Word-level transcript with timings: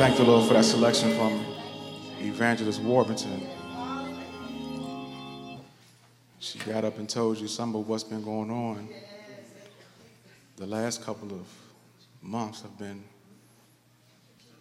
thank 0.00 0.16
the 0.16 0.24
Lord 0.24 0.48
for 0.48 0.54
that 0.54 0.64
selection 0.64 1.14
from 1.14 1.44
Evangelist 2.20 2.80
Warbington. 2.80 3.46
She 6.38 6.58
got 6.60 6.86
up 6.86 6.96
and 6.96 7.06
told 7.06 7.36
you 7.36 7.46
some 7.46 7.76
of 7.76 7.86
what's 7.86 8.02
been 8.02 8.24
going 8.24 8.50
on. 8.50 8.88
The 10.56 10.64
last 10.64 11.04
couple 11.04 11.30
of 11.32 11.46
months 12.22 12.62
have 12.62 12.78
been 12.78 13.04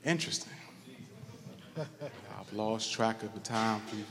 interesting. 0.04 0.52
I've 1.78 2.52
lost 2.52 2.92
track 2.92 3.24
of 3.24 3.34
the 3.34 3.40
time, 3.40 3.82
we've, 3.94 4.06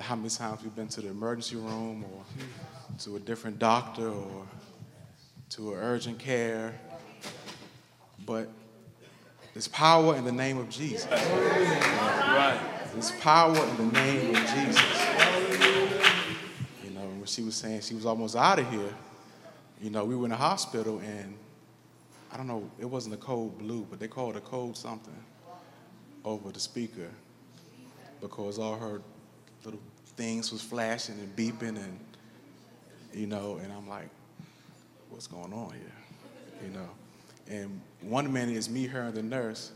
how 0.00 0.16
many 0.16 0.28
times 0.28 0.62
we've 0.62 0.76
been 0.76 0.88
to 0.88 1.00
the 1.00 1.08
emergency 1.08 1.56
room 1.56 2.04
or 2.04 2.24
to 2.98 3.16
a 3.16 3.20
different 3.20 3.58
doctor 3.58 4.06
or 4.06 4.46
to 5.48 5.72
an 5.72 5.78
urgent 5.80 6.18
care. 6.18 6.78
But 8.26 8.50
there's 9.54 9.68
power 9.68 10.16
in 10.16 10.24
the 10.24 10.32
name 10.32 10.58
of 10.58 10.70
Jesus. 10.70 11.06
Right. 11.10 12.58
There's 12.92 13.10
power 13.12 13.56
in 13.56 13.76
the 13.76 13.92
name 13.92 14.34
of 14.34 14.40
Jesus. 14.40 15.06
You 16.84 16.90
know, 16.90 17.00
when 17.00 17.26
she 17.26 17.42
was 17.42 17.54
saying 17.54 17.82
she 17.82 17.94
was 17.94 18.06
almost 18.06 18.34
out 18.34 18.58
of 18.58 18.70
here, 18.70 18.94
you 19.80 19.90
know, 19.90 20.04
we 20.04 20.16
were 20.16 20.24
in 20.24 20.30
the 20.30 20.36
hospital 20.36 21.00
and 21.00 21.36
I 22.32 22.38
don't 22.38 22.46
know, 22.46 22.70
it 22.80 22.86
wasn't 22.86 23.14
a 23.14 23.18
cold 23.18 23.58
blue, 23.58 23.86
but 23.90 24.00
they 24.00 24.08
called 24.08 24.36
a 24.36 24.40
cold 24.40 24.76
something 24.76 25.12
over 26.24 26.50
the 26.50 26.60
speaker 26.60 27.10
because 28.20 28.58
all 28.58 28.76
her 28.76 29.02
little 29.64 29.80
things 30.16 30.50
was 30.50 30.62
flashing 30.62 31.18
and 31.18 31.36
beeping 31.36 31.76
and 31.76 31.98
you 33.12 33.26
know, 33.26 33.58
and 33.62 33.70
I'm 33.70 33.86
like, 33.86 34.08
what's 35.10 35.26
going 35.26 35.52
on 35.52 35.72
here? 35.72 36.66
You 36.66 36.70
know. 36.70 36.88
And 37.52 37.82
one 38.00 38.32
minute 38.32 38.56
is 38.56 38.70
me, 38.70 38.86
her, 38.86 39.02
and 39.02 39.14
the 39.14 39.22
nurse. 39.22 39.72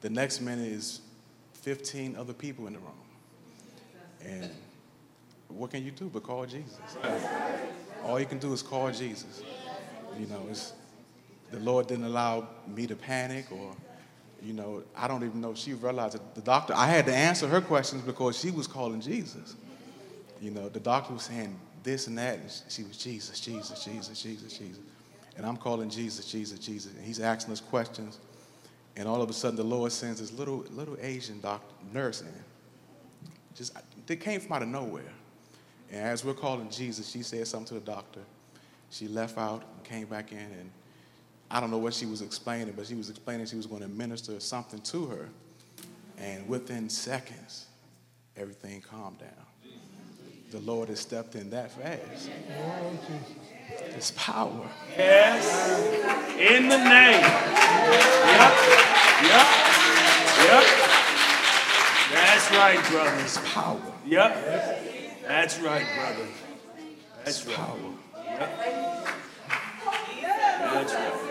The 0.00 0.10
next 0.10 0.40
minute 0.40 0.66
is 0.66 1.00
15 1.54 2.16
other 2.16 2.32
people 2.32 2.66
in 2.66 2.72
the 2.72 2.80
room. 2.80 2.90
And 4.24 4.50
what 5.46 5.70
can 5.70 5.84
you 5.84 5.92
do 5.92 6.10
but 6.12 6.24
call 6.24 6.44
Jesus? 6.46 6.74
All 8.04 8.18
you 8.18 8.26
can 8.26 8.38
do 8.38 8.52
is 8.52 8.60
call 8.60 8.90
Jesus. 8.90 9.42
You 10.18 10.26
know, 10.26 10.48
it's, 10.50 10.72
the 11.52 11.60
Lord 11.60 11.86
didn't 11.86 12.06
allow 12.06 12.48
me 12.66 12.88
to 12.88 12.96
panic 12.96 13.46
or, 13.52 13.76
you 14.42 14.52
know, 14.52 14.82
I 14.96 15.06
don't 15.06 15.22
even 15.22 15.40
know 15.40 15.52
if 15.52 15.58
she 15.58 15.74
realized 15.74 16.14
that 16.14 16.34
the 16.34 16.40
doctor, 16.40 16.74
I 16.74 16.88
had 16.88 17.06
to 17.06 17.14
answer 17.14 17.46
her 17.46 17.60
questions 17.60 18.02
because 18.02 18.36
she 18.36 18.50
was 18.50 18.66
calling 18.66 19.00
Jesus. 19.00 19.54
You 20.40 20.50
know, 20.50 20.68
the 20.68 20.80
doctor 20.80 21.12
was 21.12 21.22
saying 21.22 21.56
this 21.84 22.08
and 22.08 22.18
that, 22.18 22.40
and 22.40 22.50
she 22.68 22.82
was 22.82 22.96
Jesus, 22.96 23.38
Jesus, 23.38 23.84
Jesus, 23.84 24.20
Jesus, 24.20 24.58
Jesus. 24.58 24.80
And 25.36 25.46
I'm 25.46 25.56
calling 25.56 25.88
Jesus, 25.88 26.30
Jesus, 26.30 26.58
Jesus. 26.58 26.92
And 26.92 27.04
he's 27.04 27.20
asking 27.20 27.52
us 27.52 27.60
questions. 27.60 28.18
And 28.96 29.08
all 29.08 29.22
of 29.22 29.30
a 29.30 29.32
sudden, 29.32 29.56
the 29.56 29.64
Lord 29.64 29.90
sends 29.92 30.20
this 30.20 30.32
little, 30.32 30.64
little 30.70 30.96
Asian 31.00 31.40
doctor, 31.40 31.74
nurse 31.92 32.20
in. 32.20 32.28
Just, 33.54 33.76
they 34.06 34.16
came 34.16 34.40
from 34.40 34.52
out 34.52 34.62
of 34.62 34.68
nowhere. 34.68 35.12
And 35.90 36.00
as 36.00 36.24
we're 36.24 36.34
calling 36.34 36.70
Jesus, 36.70 37.08
she 37.10 37.22
said 37.22 37.46
something 37.46 37.68
to 37.68 37.74
the 37.74 37.80
doctor. 37.80 38.20
She 38.90 39.08
left 39.08 39.38
out 39.38 39.62
and 39.76 39.84
came 39.84 40.06
back 40.06 40.32
in. 40.32 40.38
And 40.38 40.70
I 41.50 41.60
don't 41.60 41.70
know 41.70 41.78
what 41.78 41.94
she 41.94 42.06
was 42.06 42.22
explaining, 42.22 42.74
but 42.76 42.86
she 42.86 42.94
was 42.94 43.08
explaining 43.08 43.46
she 43.46 43.56
was 43.56 43.66
going 43.66 43.82
to 43.82 43.88
minister 43.88 44.38
something 44.40 44.80
to 44.80 45.06
her. 45.06 45.28
And 46.18 46.46
within 46.48 46.88
seconds, 46.88 47.66
everything 48.36 48.80
calmed 48.82 49.18
down. 49.18 49.30
The 50.50 50.60
Lord 50.60 50.90
has 50.90 51.00
stepped 51.00 51.34
in 51.34 51.48
that 51.50 51.72
fast. 51.72 52.30
His 53.94 54.10
power. 54.12 54.68
Yes. 54.96 55.80
In 56.38 56.68
the 56.68 56.78
name. 56.78 57.22
Yep. 58.32 58.52
Yep. 59.22 59.46
Yep. 60.44 60.64
That's 62.12 62.50
right, 62.50 62.80
brother. 62.90 63.16
It's 63.20 63.38
power. 63.52 63.80
Yep. 64.06 65.22
That's 65.26 65.58
right, 65.60 65.86
brother. 65.96 66.28
That's 67.24 67.42
power. 67.42 67.78
Yep. 68.24 68.58
That's 70.60 70.94
right. 70.94 71.22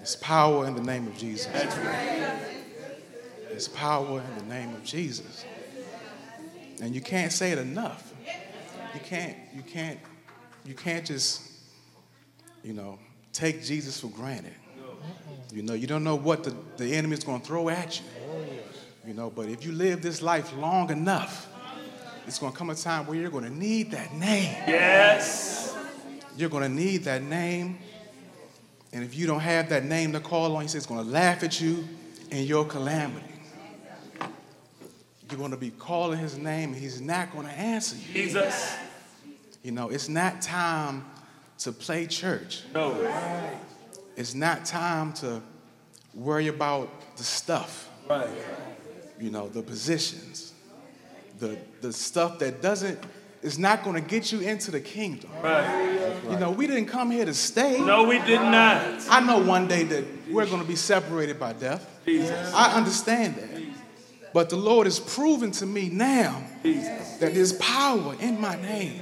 His 0.00 0.16
power 0.16 0.66
in 0.66 0.74
the 0.74 0.82
name 0.82 1.06
of 1.06 1.16
Jesus. 1.16 1.46
That's 1.46 1.76
right. 1.78 2.38
His 3.50 3.68
power 3.68 4.20
in 4.20 4.38
the 4.38 4.54
name 4.54 4.74
of 4.74 4.84
Jesus. 4.84 5.44
And 6.80 6.94
you 6.94 7.00
can't 7.00 7.32
say 7.32 7.52
it 7.52 7.58
enough. 7.58 8.12
You 8.94 9.00
can't, 9.00 9.36
you 9.54 9.62
can't 9.62 9.98
you 10.64 10.74
can't 10.74 11.04
just, 11.04 11.42
you 12.62 12.72
know, 12.72 12.98
take 13.32 13.62
Jesus 13.62 14.00
for 14.00 14.08
granted. 14.08 14.54
You 15.52 15.62
know, 15.62 15.74
you 15.74 15.86
don't 15.86 16.04
know 16.04 16.16
what 16.16 16.44
the, 16.44 16.54
the 16.78 16.94
enemy 16.94 17.14
is 17.14 17.24
going 17.24 17.40
to 17.40 17.46
throw 17.46 17.68
at 17.68 18.00
you. 18.00 18.06
You 19.06 19.14
know, 19.14 19.30
but 19.30 19.48
if 19.48 19.64
you 19.64 19.72
live 19.72 20.00
this 20.00 20.22
life 20.22 20.56
long 20.56 20.90
enough, 20.90 21.48
it's 22.26 22.38
going 22.38 22.52
to 22.52 22.58
come 22.58 22.70
a 22.70 22.74
time 22.74 23.06
where 23.06 23.16
you're 23.16 23.30
going 23.30 23.44
to 23.44 23.54
need 23.54 23.90
that 23.90 24.14
name. 24.14 24.54
Yes. 24.66 25.76
You're 26.36 26.48
going 26.48 26.62
to 26.62 26.68
need 26.68 27.04
that 27.04 27.22
name. 27.22 27.78
And 28.92 29.04
if 29.04 29.14
you 29.14 29.26
don't 29.26 29.40
have 29.40 29.68
that 29.68 29.84
name 29.84 30.12
to 30.12 30.20
call 30.20 30.56
on, 30.56 30.62
he 30.62 30.68
says 30.68 30.76
it's 30.76 30.86
going 30.86 31.04
to 31.04 31.10
laugh 31.10 31.42
at 31.42 31.60
you 31.60 31.86
in 32.30 32.44
your 32.44 32.64
calamity. 32.64 33.26
You're 35.28 35.38
going 35.38 35.50
to 35.50 35.56
be 35.56 35.70
calling 35.70 36.18
his 36.18 36.38
name, 36.38 36.72
and 36.72 36.80
he's 36.80 37.00
not 37.00 37.32
going 37.32 37.46
to 37.46 37.52
answer 37.52 37.96
you. 37.96 38.12
Jesus. 38.12 38.76
You 39.64 39.72
know, 39.72 39.88
it's 39.88 40.10
not 40.10 40.42
time 40.42 41.06
to 41.60 41.72
play 41.72 42.06
church. 42.06 42.62
No. 42.74 42.94
It's 44.14 44.34
not 44.34 44.66
time 44.66 45.14
to 45.14 45.40
worry 46.12 46.48
about 46.48 47.16
the 47.16 47.24
stuff. 47.24 47.90
Right. 48.08 48.28
You 49.18 49.30
know, 49.30 49.48
the 49.48 49.62
positions, 49.62 50.52
the 51.38 51.56
the 51.80 51.94
stuff 51.94 52.38
that 52.40 52.60
doesn't 52.60 52.98
is 53.40 53.58
not 53.58 53.84
going 53.84 54.00
to 54.00 54.06
get 54.06 54.32
you 54.32 54.40
into 54.40 54.70
the 54.70 54.80
kingdom. 54.80 55.30
Right. 55.42 56.14
You 56.30 56.38
know, 56.38 56.50
we 56.50 56.66
didn't 56.66 56.86
come 56.86 57.10
here 57.10 57.24
to 57.24 57.34
stay. 57.34 57.80
No, 57.80 58.04
we 58.04 58.18
did 58.18 58.40
not. 58.40 59.02
I 59.08 59.20
know 59.20 59.38
one 59.38 59.66
day 59.66 59.84
that 59.84 60.04
we're 60.30 60.46
going 60.46 60.60
to 60.60 60.68
be 60.68 60.76
separated 60.76 61.40
by 61.40 61.54
death. 61.54 61.88
Jesus. 62.04 62.52
I 62.52 62.74
understand 62.74 63.36
that. 63.36 63.53
But 64.34 64.50
the 64.50 64.56
Lord 64.56 64.86
has 64.88 64.98
proven 64.98 65.52
to 65.52 65.66
me 65.66 65.88
now 65.88 66.44
Jesus. 66.64 67.18
that 67.18 67.34
there's 67.34 67.52
power 67.54 68.16
in 68.18 68.40
my 68.40 68.60
name. 68.60 69.00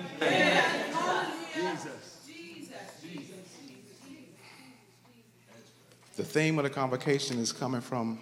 The 6.15 6.25
theme 6.25 6.59
of 6.59 6.65
the 6.65 6.71
convocation 6.71 7.39
is 7.39 7.51
coming 7.51 7.81
from 7.81 8.21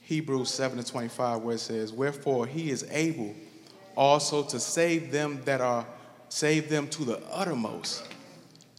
Hebrews 0.00 0.50
7 0.50 0.76
to 0.76 0.84
25, 0.84 1.42
where 1.42 1.54
it 1.54 1.60
says, 1.60 1.92
Wherefore 1.92 2.48
he 2.48 2.70
is 2.70 2.84
able 2.90 3.32
also 3.96 4.42
to 4.42 4.58
save 4.58 5.12
them 5.12 5.40
that 5.44 5.60
are 5.60 5.86
save 6.28 6.68
them 6.68 6.88
to 6.88 7.04
the 7.04 7.22
uttermost. 7.30 8.04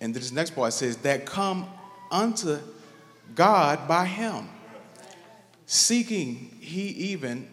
And 0.02 0.14
this 0.14 0.34
next 0.34 0.52
part 0.52 0.74
says, 0.74 0.98
That 0.98 1.26
come 1.26 1.70
unto 2.12 2.60
God 3.34 3.88
by 3.88 4.06
him, 4.06 4.50
seeking 5.66 6.58
he 6.60 6.88
even, 7.12 7.48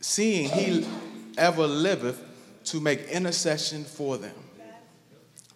seeing 0.00 0.48
he 0.48 0.86
ever 1.36 1.66
liveth 1.66 2.22
to 2.64 2.80
make 2.80 3.08
intercession 3.08 3.84
for 3.84 4.18
them. 4.18 4.34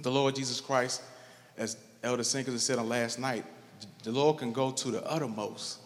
The 0.00 0.10
Lord 0.10 0.34
Jesus 0.34 0.60
Christ, 0.60 1.02
as 1.58 1.76
Elder 2.02 2.24
Sinkers 2.24 2.62
said 2.62 2.78
on 2.78 2.88
last 2.88 3.18
night, 3.18 3.44
the 4.02 4.12
Lord 4.12 4.38
can 4.38 4.52
go 4.52 4.70
to 4.70 4.90
the 4.90 5.04
uttermost. 5.10 5.78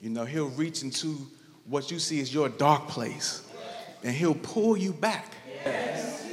You 0.00 0.10
know, 0.10 0.24
He'll 0.24 0.48
reach 0.48 0.82
into 0.82 1.26
what 1.66 1.90
you 1.90 1.98
see 1.98 2.20
as 2.20 2.32
your 2.32 2.48
dark 2.48 2.88
place 2.88 3.46
and 4.02 4.14
He'll 4.14 4.34
pull 4.34 4.76
you 4.76 4.92
back. 4.92 5.34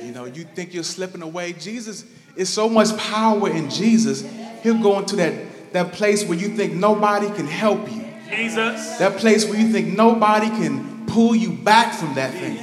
You 0.02 0.12
know, 0.12 0.26
you 0.26 0.44
think 0.46 0.74
you're 0.74 0.84
slipping 0.84 1.22
away. 1.22 1.54
Jesus 1.54 2.06
is 2.36 2.50
so 2.50 2.70
much 2.70 2.96
power 2.98 3.50
in 3.50 3.70
Jesus, 3.70 4.22
He'll 4.64 4.82
go 4.82 5.00
into 5.00 5.16
that, 5.18 5.74
that 5.74 5.92
place 5.92 6.26
where 6.26 6.38
you 6.38 6.50
think 6.50 6.74
nobody 6.74 7.28
can 7.32 7.46
help 7.46 7.92
you. 7.92 8.07
Jesus. 8.30 8.98
That 8.98 9.18
place 9.18 9.46
where 9.46 9.60
you 9.60 9.72
think 9.72 9.96
nobody 9.96 10.48
can 10.48 11.06
pull 11.06 11.36
you 11.36 11.52
back 11.52 11.94
from 11.94 12.16
that 12.16 12.34
thing. 12.34 12.60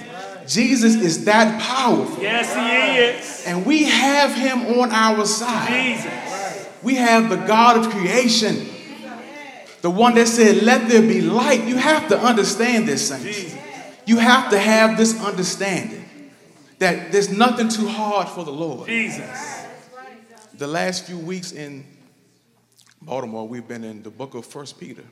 Jesus 0.46 0.94
is 0.94 1.24
that 1.24 1.60
powerful. 1.60 2.22
Yes, 2.22 2.54
he 2.54 3.00
is. 3.00 3.44
And 3.46 3.64
we 3.64 3.84
have 3.84 4.34
him 4.34 4.78
on 4.78 4.90
our 4.92 5.24
side. 5.24 5.96
Jesus. 5.96 6.68
We 6.82 6.96
have 6.96 7.30
the 7.30 7.36
God 7.36 7.78
of 7.84 7.90
creation. 7.90 8.68
The 9.80 9.90
one 9.90 10.14
that 10.14 10.28
said, 10.28 10.62
Let 10.62 10.88
there 10.88 11.02
be 11.02 11.20
light. 11.20 11.64
You 11.64 11.76
have 11.76 12.08
to 12.08 12.18
understand 12.18 12.86
this, 12.86 13.08
saints. 13.08 13.24
Jesus. 13.24 13.58
You 14.06 14.18
have 14.18 14.50
to 14.50 14.58
have 14.58 14.98
this 14.98 15.22
understanding 15.22 16.04
that 16.78 17.10
there's 17.12 17.30
nothing 17.30 17.68
too 17.68 17.88
hard 17.88 18.28
for 18.28 18.44
the 18.44 18.52
Lord. 18.52 18.86
Jesus. 18.86 19.64
The 20.54 20.66
last 20.66 21.06
few 21.06 21.18
weeks 21.18 21.52
in 21.52 21.86
Baltimore, 23.00 23.48
we've 23.48 23.66
been 23.66 23.84
in 23.84 24.02
the 24.02 24.10
book 24.10 24.34
of 24.34 24.44
First 24.44 24.78
Peter. 24.78 25.04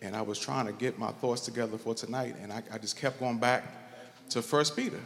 And 0.00 0.14
I 0.14 0.22
was 0.22 0.38
trying 0.38 0.66
to 0.66 0.72
get 0.72 0.98
my 0.98 1.10
thoughts 1.10 1.42
together 1.42 1.76
for 1.76 1.94
tonight, 1.94 2.36
and 2.40 2.52
I, 2.52 2.62
I 2.72 2.78
just 2.78 2.96
kept 2.96 3.18
going 3.18 3.38
back 3.38 3.64
to 4.30 4.42
First 4.42 4.76
Peter. 4.76 5.00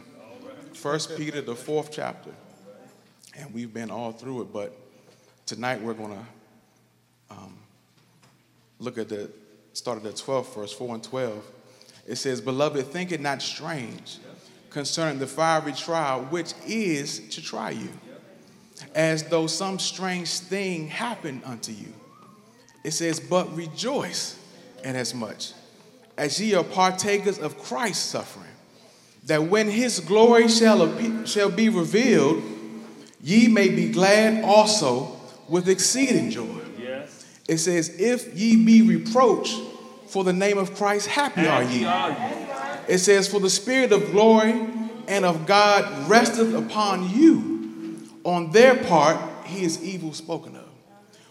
First 0.73 1.17
Peter, 1.17 1.41
the 1.41 1.55
fourth 1.55 1.91
chapter. 1.91 2.31
And 3.35 3.53
we've 3.53 3.73
been 3.73 3.89
all 3.89 4.11
through 4.11 4.43
it, 4.43 4.53
but 4.53 4.77
tonight 5.45 5.81
we're 5.81 5.93
going 5.93 6.11
to 6.11 7.35
um, 7.35 7.57
look 8.79 8.97
at 8.97 9.09
the 9.09 9.31
started 9.73 10.05
at 10.05 10.15
12 10.15 10.55
verse 10.55 10.73
4 10.73 10.95
and 10.95 11.03
12. 11.03 11.51
It 12.07 12.15
says, 12.15 12.41
Beloved, 12.41 12.85
think 12.87 13.11
it 13.11 13.21
not 13.21 13.41
strange 13.41 14.19
concerning 14.69 15.19
the 15.19 15.27
fiery 15.27 15.73
trial 15.73 16.21
which 16.25 16.53
is 16.65 17.27
to 17.29 17.41
try 17.41 17.71
you, 17.71 17.89
as 18.93 19.23
though 19.23 19.47
some 19.47 19.79
strange 19.79 20.39
thing 20.39 20.87
happened 20.87 21.41
unto 21.45 21.71
you. 21.71 21.93
It 22.83 22.91
says, 22.91 23.19
But 23.19 23.55
rejoice 23.55 24.37
inasmuch 24.83 24.95
as 24.95 25.13
much 25.15 25.53
as 26.17 26.39
ye 26.39 26.53
are 26.53 26.63
partakers 26.63 27.39
of 27.39 27.57
Christ's 27.57 28.05
suffering, 28.05 28.45
that 29.25 29.43
when 29.43 29.69
his 29.69 29.99
glory 29.99 30.47
shall, 30.47 30.81
appear, 30.81 31.25
shall 31.25 31.49
be 31.49 31.69
revealed, 31.69 32.43
ye 33.21 33.47
may 33.47 33.69
be 33.69 33.91
glad 33.91 34.43
also 34.43 35.19
with 35.47 35.69
exceeding 35.69 36.29
joy. 36.29 36.61
Yes. 36.79 37.25
It 37.47 37.57
says, 37.57 37.99
If 37.99 38.37
ye 38.37 38.63
be 38.63 38.81
reproached 38.81 39.59
for 40.07 40.23
the 40.23 40.33
name 40.33 40.57
of 40.57 40.75
Christ, 40.75 41.07
happy 41.07 41.47
are 41.47 41.63
ye. 41.63 41.85
It 42.87 42.99
says, 42.99 43.27
For 43.27 43.39
the 43.39 43.49
Spirit 43.49 43.91
of 43.91 44.11
glory 44.11 44.67
and 45.07 45.25
of 45.25 45.45
God 45.45 46.09
resteth 46.09 46.53
upon 46.53 47.09
you. 47.09 48.01
On 48.23 48.51
their 48.51 48.75
part, 48.83 49.17
he 49.45 49.63
is 49.63 49.83
evil 49.83 50.13
spoken 50.13 50.55
of. 50.55 50.69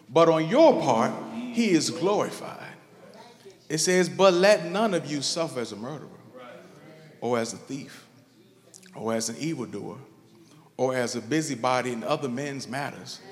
But 0.08 0.28
on 0.28 0.48
your 0.48 0.80
part, 0.80 1.12
he 1.34 1.70
is 1.70 1.90
glorified. 1.90 2.61
It 3.72 3.78
says, 3.78 4.10
But 4.10 4.34
let 4.34 4.66
none 4.66 4.92
of 4.92 5.10
you 5.10 5.22
suffer 5.22 5.60
as 5.60 5.72
a 5.72 5.76
murderer, 5.76 6.10
or 7.22 7.38
as 7.38 7.54
a 7.54 7.56
thief, 7.56 8.06
or 8.94 9.14
as 9.14 9.30
an 9.30 9.36
evildoer, 9.38 9.96
or 10.76 10.94
as 10.94 11.16
a 11.16 11.22
busybody 11.22 11.92
in 11.92 12.04
other 12.04 12.28
men's 12.28 12.68
matters. 12.68 13.22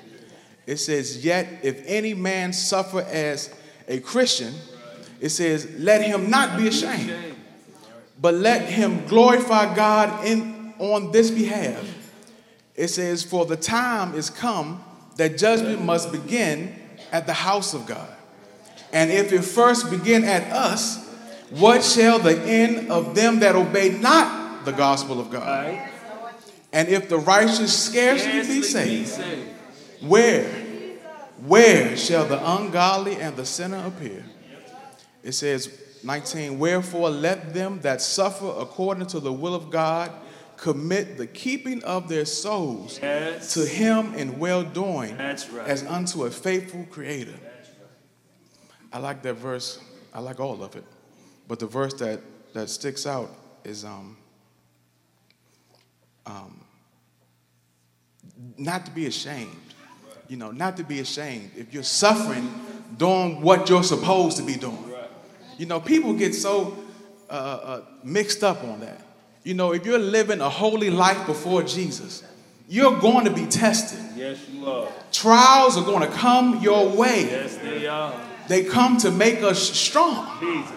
It 0.65 0.77
says, 0.77 1.23
Yet 1.23 1.59
if 1.61 1.83
any 1.85 2.15
man 2.15 2.53
suffer 2.53 3.01
as 3.01 3.53
a 3.87 3.99
Christian, 3.99 4.55
it 5.19 5.29
says, 5.29 5.75
Let 5.77 6.01
him 6.01 6.31
not 6.31 6.57
be 6.57 6.69
ashamed, 6.69 7.35
but 8.19 8.33
let 8.33 8.67
him 8.67 9.05
glorify 9.05 9.75
God 9.75 10.25
in, 10.25 10.73
on 10.79 11.11
this 11.11 11.29
behalf. 11.29 11.85
It 12.73 12.87
says, 12.87 13.23
For 13.23 13.45
the 13.45 13.57
time 13.57 14.15
is 14.15 14.31
come 14.31 14.83
that 15.17 15.37
judgment 15.37 15.83
must 15.83 16.11
begin 16.11 16.73
at 17.11 17.27
the 17.27 17.33
house 17.33 17.75
of 17.75 17.85
God. 17.85 18.17
And 18.93 19.09
if 19.11 19.31
it 19.31 19.43
first 19.43 19.89
begin 19.89 20.23
at 20.23 20.51
us, 20.51 21.07
what 21.49 21.83
shall 21.83 22.19
the 22.19 22.39
end 22.41 22.91
of 22.91 23.15
them 23.15 23.39
that 23.39 23.55
obey 23.55 23.89
not 23.89 24.65
the 24.65 24.71
gospel 24.71 25.19
of 25.19 25.29
God? 25.29 25.47
Right. 25.47 25.91
And 26.73 26.87
if 26.87 27.09
the 27.09 27.17
righteous 27.17 27.77
scarcely 27.77 28.31
be 28.31 28.61
Scarcely 28.61 28.61
saved, 28.61 29.01
be 29.01 29.05
saved. 29.05 29.49
where, 30.01 30.45
where 31.45 31.97
shall 31.97 32.25
the 32.25 32.39
ungodly 32.55 33.15
and 33.17 33.35
the 33.35 33.45
sinner 33.45 33.85
appear? 33.85 34.23
It 35.23 35.33
says, 35.33 35.77
19, 36.03 36.57
wherefore 36.57 37.09
let 37.09 37.53
them 37.53 37.79
that 37.81 38.01
suffer 38.01 38.47
according 38.57 39.05
to 39.07 39.19
the 39.19 39.31
will 39.33 39.53
of 39.53 39.69
God 39.69 40.11
commit 40.57 41.17
the 41.17 41.27
keeping 41.27 41.83
of 41.83 42.07
their 42.07 42.25
souls 42.25 42.99
Yes. 43.01 43.53
to 43.55 43.65
him 43.65 44.13
in 44.15 44.39
well 44.39 44.63
doing 44.63 45.17
right. 45.17 45.47
as 45.65 45.83
unto 45.85 46.23
a 46.25 46.31
faithful 46.31 46.85
creator. 46.89 47.33
I 48.93 48.99
like 48.99 49.21
that 49.23 49.35
verse. 49.35 49.79
I 50.13 50.19
like 50.19 50.39
all 50.39 50.63
of 50.63 50.75
it. 50.75 50.83
But 51.47 51.59
the 51.59 51.67
verse 51.67 51.93
that, 51.95 52.19
that 52.53 52.69
sticks 52.69 53.05
out 53.05 53.29
is 53.63 53.85
um, 53.85 54.17
um, 56.25 56.61
not 58.57 58.85
to 58.85 58.91
be 58.91 59.05
ashamed. 59.05 59.55
You 60.27 60.37
know, 60.37 60.51
not 60.51 60.77
to 60.77 60.83
be 60.83 60.99
ashamed. 60.99 61.51
If 61.57 61.73
you're 61.73 61.83
suffering 61.83 62.49
doing 62.97 63.41
what 63.41 63.69
you're 63.69 63.83
supposed 63.83 64.37
to 64.37 64.43
be 64.43 64.55
doing. 64.55 64.77
You 65.57 65.65
know, 65.65 65.79
people 65.79 66.13
get 66.13 66.33
so 66.33 66.77
uh, 67.29 67.33
uh, 67.33 67.81
mixed 68.03 68.43
up 68.43 68.63
on 68.63 68.79
that. 68.79 68.99
You 69.43 69.53
know, 69.53 69.73
if 69.73 69.85
you're 69.85 69.99
living 69.99 70.41
a 70.41 70.49
holy 70.49 70.89
life 70.89 71.25
before 71.25 71.63
Jesus, 71.63 72.23
you're 72.67 72.99
going 72.99 73.25
to 73.25 73.31
be 73.31 73.45
tested. 73.45 73.99
Yes, 74.15 74.47
you 74.49 74.65
are. 74.65 74.87
Trials 75.11 75.77
are 75.77 75.83
going 75.83 76.01
to 76.09 76.15
come 76.15 76.61
your 76.61 76.89
way. 76.89 77.25
Yes, 77.25 77.57
they 77.57 77.87
are. 77.87 78.13
They 78.47 78.63
come 78.63 78.97
to 78.97 79.11
make 79.11 79.41
us 79.43 79.61
strong. 79.61 80.39
Jesus. 80.39 80.73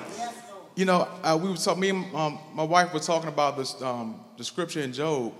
You 0.76 0.84
know, 0.84 1.08
uh, 1.22 1.38
we 1.40 1.48
were 1.48 1.56
talking. 1.56 1.80
Me 1.80 1.90
and 1.90 2.14
um, 2.14 2.38
my 2.52 2.64
wife 2.64 2.92
were 2.92 3.00
talking 3.00 3.28
about 3.28 3.56
this, 3.56 3.80
um, 3.80 4.20
the 4.36 4.44
scripture 4.44 4.80
in 4.80 4.92
Job 4.92 5.32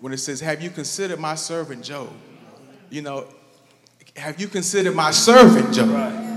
when 0.00 0.12
it 0.12 0.18
says, 0.18 0.40
"Have 0.40 0.60
you 0.60 0.70
considered 0.70 1.18
my 1.18 1.34
servant 1.34 1.82
Job?" 1.82 2.10
You 2.90 3.00
know, 3.00 3.26
have 4.16 4.38
you 4.40 4.48
considered 4.48 4.94
my 4.94 5.10
servant 5.10 5.74
Job? 5.74 5.88
Right. 5.88 6.32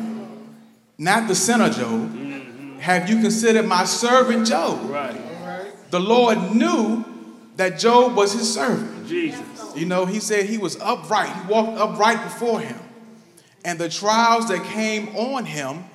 Not 0.98 1.28
the 1.28 1.36
sinner 1.36 1.70
Job. 1.70 2.80
Have 2.80 3.10
you 3.10 3.20
considered 3.20 3.66
my 3.66 3.84
servant 3.84 4.48
Job? 4.48 4.90
Right. 4.90 5.22
The 5.92 6.00
Lord 6.00 6.56
knew 6.56 7.04
that 7.58 7.80
Job 7.80 8.16
was 8.16 8.34
his 8.34 8.54
servant. 8.54 9.08
Jesus. 9.08 9.42
You 9.76 9.86
know, 9.86 10.06
he 10.06 10.20
said 10.20 10.46
he 10.46 10.58
was 10.58 10.80
upright. 10.80 11.34
He 11.36 11.52
walked 11.52 11.78
upright 11.78 12.24
before 12.24 12.60
him. 12.60 12.80
And 13.66 13.80
the 13.80 13.90
trials 13.90 14.48
that 14.50 14.64
came 14.64 15.16
on 15.16 15.44
him, 15.44 15.86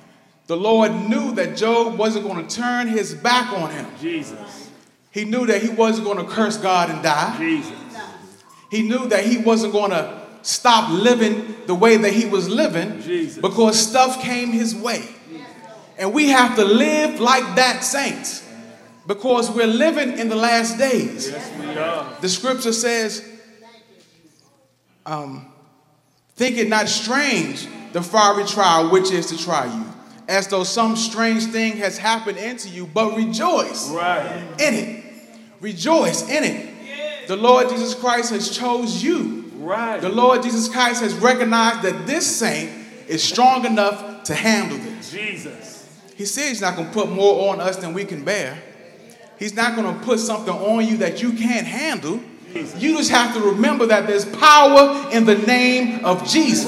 the 0.47 0.57
Lord 0.57 0.91
knew 0.91 1.33
that 1.35 1.55
Job 1.55 1.97
wasn't 1.97 2.27
going 2.27 2.45
to 2.45 2.53
turn 2.55 2.87
his 2.87 3.15
back 3.15 3.53
on 3.53 3.71
him. 3.71 3.87
Jesus. 3.99 4.69
He 5.11 5.23
knew 5.23 5.45
that 5.45 5.61
he 5.61 5.69
wasn't 5.69 6.05
going 6.05 6.17
to 6.17 6.29
curse 6.29 6.57
God 6.57 6.89
and 6.89 7.01
die. 7.01 7.37
Jesus. 7.37 7.73
He 8.69 8.83
knew 8.83 9.07
that 9.07 9.23
he 9.23 9.37
wasn't 9.37 9.71
going 9.71 9.91
to 9.91 10.21
stop 10.41 10.91
living 10.91 11.55
the 11.65 11.75
way 11.75 11.95
that 11.95 12.11
he 12.11 12.25
was 12.25 12.49
living 12.49 13.01
Jesus. 13.01 13.41
because 13.41 13.79
stuff 13.79 14.21
came 14.21 14.49
his 14.51 14.75
way. 14.75 15.07
And 15.97 16.13
we 16.13 16.29
have 16.29 16.55
to 16.55 16.65
live 16.65 17.19
like 17.19 17.55
that, 17.55 17.83
saints, 17.83 18.45
because 19.07 19.51
we're 19.51 19.67
living 19.67 20.17
in 20.17 20.29
the 20.29 20.35
last 20.35 20.77
days. 20.77 21.29
Yes, 21.29 21.59
we 21.59 21.77
are. 21.77 22.17
The 22.21 22.29
scripture 22.29 22.73
says, 22.73 23.23
um, 25.05 25.50
Think 26.35 26.57
it 26.57 26.69
not 26.69 26.87
strange 26.89 27.67
the 27.93 28.01
fiery 28.01 28.45
trial 28.45 28.89
which 28.89 29.11
is 29.11 29.27
to 29.27 29.37
try 29.37 29.65
you, 29.65 29.85
as 30.27 30.47
though 30.47 30.63
some 30.63 30.95
strange 30.95 31.45
thing 31.45 31.77
has 31.77 31.97
happened 31.97 32.37
into 32.37 32.69
you, 32.69 32.87
but 32.87 33.15
rejoice 33.15 33.89
Right. 33.89 34.41
in 34.59 34.73
it. 34.73 35.03
Rejoice 35.59 36.27
in 36.29 36.43
it. 36.43 37.27
The 37.27 37.35
Lord 37.35 37.69
Jesus 37.69 37.93
Christ 37.93 38.31
has 38.31 38.49
chose 38.49 39.03
you. 39.03 39.51
Right. 39.57 40.01
The 40.01 40.09
Lord 40.09 40.41
Jesus 40.41 40.67
Christ 40.67 41.01
has 41.01 41.13
recognized 41.13 41.83
that 41.83 42.07
this 42.07 42.25
saint 42.25 42.71
is 43.07 43.21
strong 43.23 43.65
enough 43.65 44.23
to 44.23 44.33
handle 44.33 44.77
this. 44.77 45.11
Jesus. 45.11 45.85
He 46.15 46.25
said 46.25 46.49
he's 46.49 46.61
not 46.61 46.75
going 46.75 46.87
to 46.87 46.93
put 46.93 47.09
more 47.11 47.51
on 47.51 47.59
us 47.61 47.77
than 47.77 47.93
we 47.93 48.05
can 48.05 48.23
bear. 48.23 48.57
He's 49.37 49.55
not 49.55 49.75
going 49.75 49.93
to 49.93 50.03
put 50.05 50.19
something 50.19 50.53
on 50.53 50.85
you 50.87 50.97
that 50.97 51.21
you 51.21 51.33
can't 51.33 51.65
handle. 51.67 52.21
You 52.53 52.97
just 52.97 53.11
have 53.11 53.33
to 53.35 53.41
remember 53.41 53.85
that 53.87 54.07
there's 54.07 54.25
power 54.25 55.09
in 55.11 55.25
the 55.25 55.35
name 55.35 56.03
of 56.05 56.27
Jesus. 56.27 56.65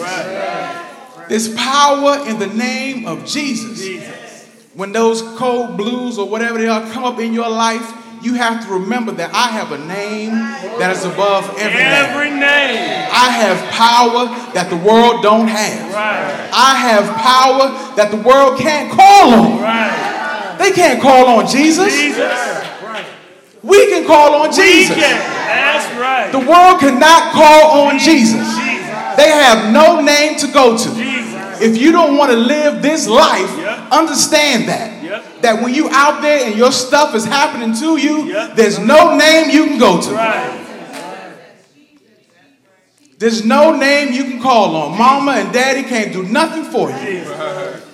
There's 1.29 1.53
power 1.55 2.27
in 2.27 2.39
the 2.39 2.47
name 2.47 3.05
of 3.05 3.25
Jesus. 3.25 4.47
When 4.73 4.91
those 4.91 5.21
cold 5.37 5.77
blues 5.77 6.17
or 6.17 6.27
whatever 6.27 6.57
they 6.57 6.67
are 6.67 6.81
come 6.91 7.03
up 7.03 7.19
in 7.19 7.33
your 7.33 7.49
life, 7.49 7.99
you 8.23 8.35
have 8.35 8.65
to 8.65 8.73
remember 8.73 9.11
that 9.13 9.33
I 9.33 9.49
have 9.49 9.71
a 9.71 9.77
name 9.77 10.31
that 10.79 10.95
is 10.95 11.03
above 11.03 11.43
every 11.59 11.83
name. 11.83 11.91
Every 11.91 12.29
name. 12.29 13.09
I 13.11 13.29
have 13.43 13.59
power 13.71 14.25
that 14.53 14.69
the 14.69 14.77
world 14.77 15.21
don't 15.21 15.47
have. 15.47 15.93
Right. 15.93 16.49
I 16.53 16.75
have 16.75 17.03
power 17.19 17.95
that 17.97 18.11
the 18.11 18.17
world 18.17 18.59
can't 18.59 18.89
call 18.89 19.33
on. 19.33 19.61
Right. 19.61 20.55
They 20.57 20.71
can't 20.71 21.01
call 21.01 21.27
on 21.27 21.47
Jesus. 21.47 21.93
Jesus. 21.93 22.63
We 23.63 23.87
can 23.87 24.05
call 24.05 24.35
on 24.35 24.51
Jesus. 24.53 24.97
That's 24.97 25.99
right. 25.99 26.31
The 26.31 26.39
world 26.39 26.79
cannot 26.79 27.31
call 27.31 27.87
on 27.87 27.97
Jesus. 27.97 28.45
They 29.15 29.29
have 29.29 29.71
no 29.71 30.01
name 30.01 30.37
to 30.39 30.47
go 30.47 30.77
to. 30.77 30.89
If 31.61 31.77
you 31.77 31.91
don't 31.93 32.17
want 32.17 32.31
to 32.31 32.37
live 32.37 32.81
this 32.81 33.07
life, 33.07 33.49
understand 33.91 34.67
that. 34.67 35.41
That 35.41 35.61
when 35.63 35.73
you 35.73 35.89
out 35.89 36.21
there 36.21 36.45
and 36.45 36.57
your 36.57 36.71
stuff 36.71 37.15
is 37.15 37.25
happening 37.25 37.73
to 37.75 37.97
you, 37.97 38.33
there's 38.55 38.79
no 38.79 39.15
name 39.17 39.49
you 39.49 39.67
can 39.67 39.79
go 39.79 40.01
to. 40.01 40.59
There's 43.17 43.45
no 43.45 43.77
name 43.77 44.11
you 44.11 44.25
can 44.25 44.41
call 44.41 44.75
on. 44.75 44.97
Mama 44.97 45.31
and 45.33 45.53
daddy 45.53 45.83
can't 45.83 46.11
do 46.11 46.23
nothing 46.23 46.65
for 46.65 46.89
you. 46.89 47.23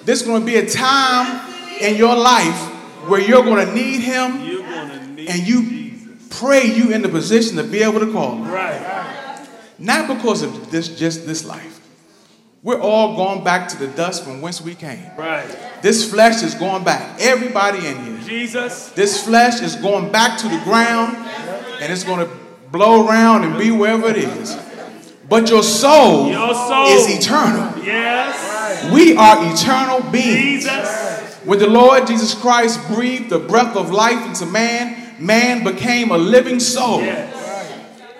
There's 0.04 0.24
going 0.24 0.42
to 0.42 0.46
be 0.46 0.56
a 0.56 0.68
time 0.68 1.48
in 1.80 1.96
your 1.96 2.16
life 2.16 2.58
where 3.08 3.22
you're 3.22 3.44
going 3.44 3.68
to 3.68 3.74
need 3.74 4.02
him 4.02 4.40
You're 4.42 4.62
gonna 4.62 4.68
need 4.68 4.69
and 5.30 5.48
you 5.48 5.64
Jesus. 5.70 6.28
pray 6.40 6.66
you 6.66 6.92
in 6.92 7.02
the 7.02 7.10
position 7.10 7.58
to 7.58 7.64
be 7.64 7.84
able 7.84 8.00
to 8.00 8.12
call 8.12 8.36
him. 8.36 8.52
Right. 8.52 9.46
Not 9.78 10.08
because 10.14 10.42
of 10.42 10.72
this 10.72 10.90
just 10.90 11.26
this 11.26 11.46
life. 11.46 11.80
We're 12.62 12.82
all 12.82 13.16
going 13.16 13.44
back 13.46 13.70
to 13.70 13.78
the 13.78 13.88
dust 13.88 14.26
from 14.26 14.42
whence 14.42 14.60
we 14.60 14.76
came. 14.76 15.06
Right. 15.18 15.48
This 15.82 16.10
flesh 16.10 16.44
is 16.44 16.54
going 16.56 16.84
back. 16.84 17.18
Everybody 17.22 17.88
in 17.88 18.04
here. 18.06 18.18
Jesus. 18.26 18.90
This 18.90 19.24
flesh 19.24 19.62
is 19.62 19.78
going 19.78 20.12
back 20.12 20.38
to 20.40 20.50
the 20.50 20.60
ground 20.66 21.16
and 21.82 21.94
it's 21.94 22.04
going 22.04 22.20
to 22.28 22.30
blow 22.72 23.08
around 23.08 23.46
and 23.46 23.58
be 23.58 23.72
wherever 23.72 24.10
it 24.10 24.18
is. 24.18 24.58
But 25.30 25.50
your 25.50 25.64
soul, 25.64 26.30
Your 26.30 26.54
soul. 26.54 26.88
is 26.88 27.08
eternal. 27.18 27.82
Yes. 27.86 28.92
We 28.92 29.16
are 29.16 29.38
eternal 29.54 30.02
beings. 30.12 30.64
Jesus. 30.66 31.36
When 31.46 31.60
the 31.60 31.68
Lord 31.68 32.08
Jesus 32.08 32.34
Christ 32.34 32.86
breathed 32.90 33.30
the 33.30 33.40
breath 33.40 33.78
of 33.78 33.92
life 33.92 34.26
into 34.28 34.46
man, 34.46 35.09
man 35.20 35.64
became 35.64 36.12
a 36.12 36.18
living 36.18 36.60
soul, 36.60 37.02
Yes. 37.02 37.34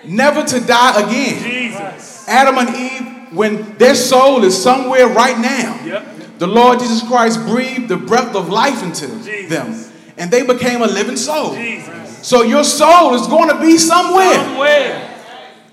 never 0.04 0.42
to 0.44 0.60
die 0.60 1.00
again. 1.00 1.42
Jesus. 1.42 2.28
Adam 2.28 2.58
and 2.58 2.76
Eve, 2.76 3.06
when 3.32 3.76
their 3.78 3.94
soul 3.94 4.44
is 4.44 4.60
somewhere 4.60 5.06
right 5.08 5.38
now, 5.38 5.78
Yep. 5.84 6.38
the 6.38 6.46
Lord 6.46 6.78
Jesus 6.80 7.02
Christ 7.02 7.44
breathed 7.46 7.88
the 7.88 7.96
breath 7.96 8.34
of 8.34 8.48
life 8.48 8.82
into 8.82 9.06
Jesus. 9.24 9.48
them, 9.50 9.74
and 10.18 10.30
they 10.30 10.42
became 10.42 10.82
a 10.82 10.86
living 10.86 11.16
soul. 11.16 11.54
Jesus. 11.54 11.88
So 12.22 12.42
your 12.42 12.64
soul 12.64 13.14
is 13.14 13.26
going 13.26 13.48
to 13.48 13.58
be 13.60 13.78
somewhere. 13.78 14.34
Somewhere. 14.34 15.06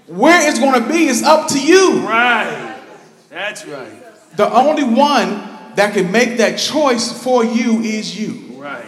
Where 0.08 0.48
it's 0.48 0.60
going 0.60 0.82
to 0.82 0.88
be 0.90 1.08
is 1.08 1.22
up 1.24 1.50
to 1.50 1.60
you. 1.60 2.00
Right. 2.08 2.76
That's 3.30 3.66
right. 3.66 4.38
The 4.38 4.50
only 4.54 4.84
one 4.84 5.42
that 5.76 5.94
can 5.94 6.12
make 6.12 6.38
that 6.38 6.58
choice 6.58 7.12
for 7.12 7.44
you 7.44 7.82
is 7.82 8.18
you. 8.18 8.56
Right. 8.56 8.86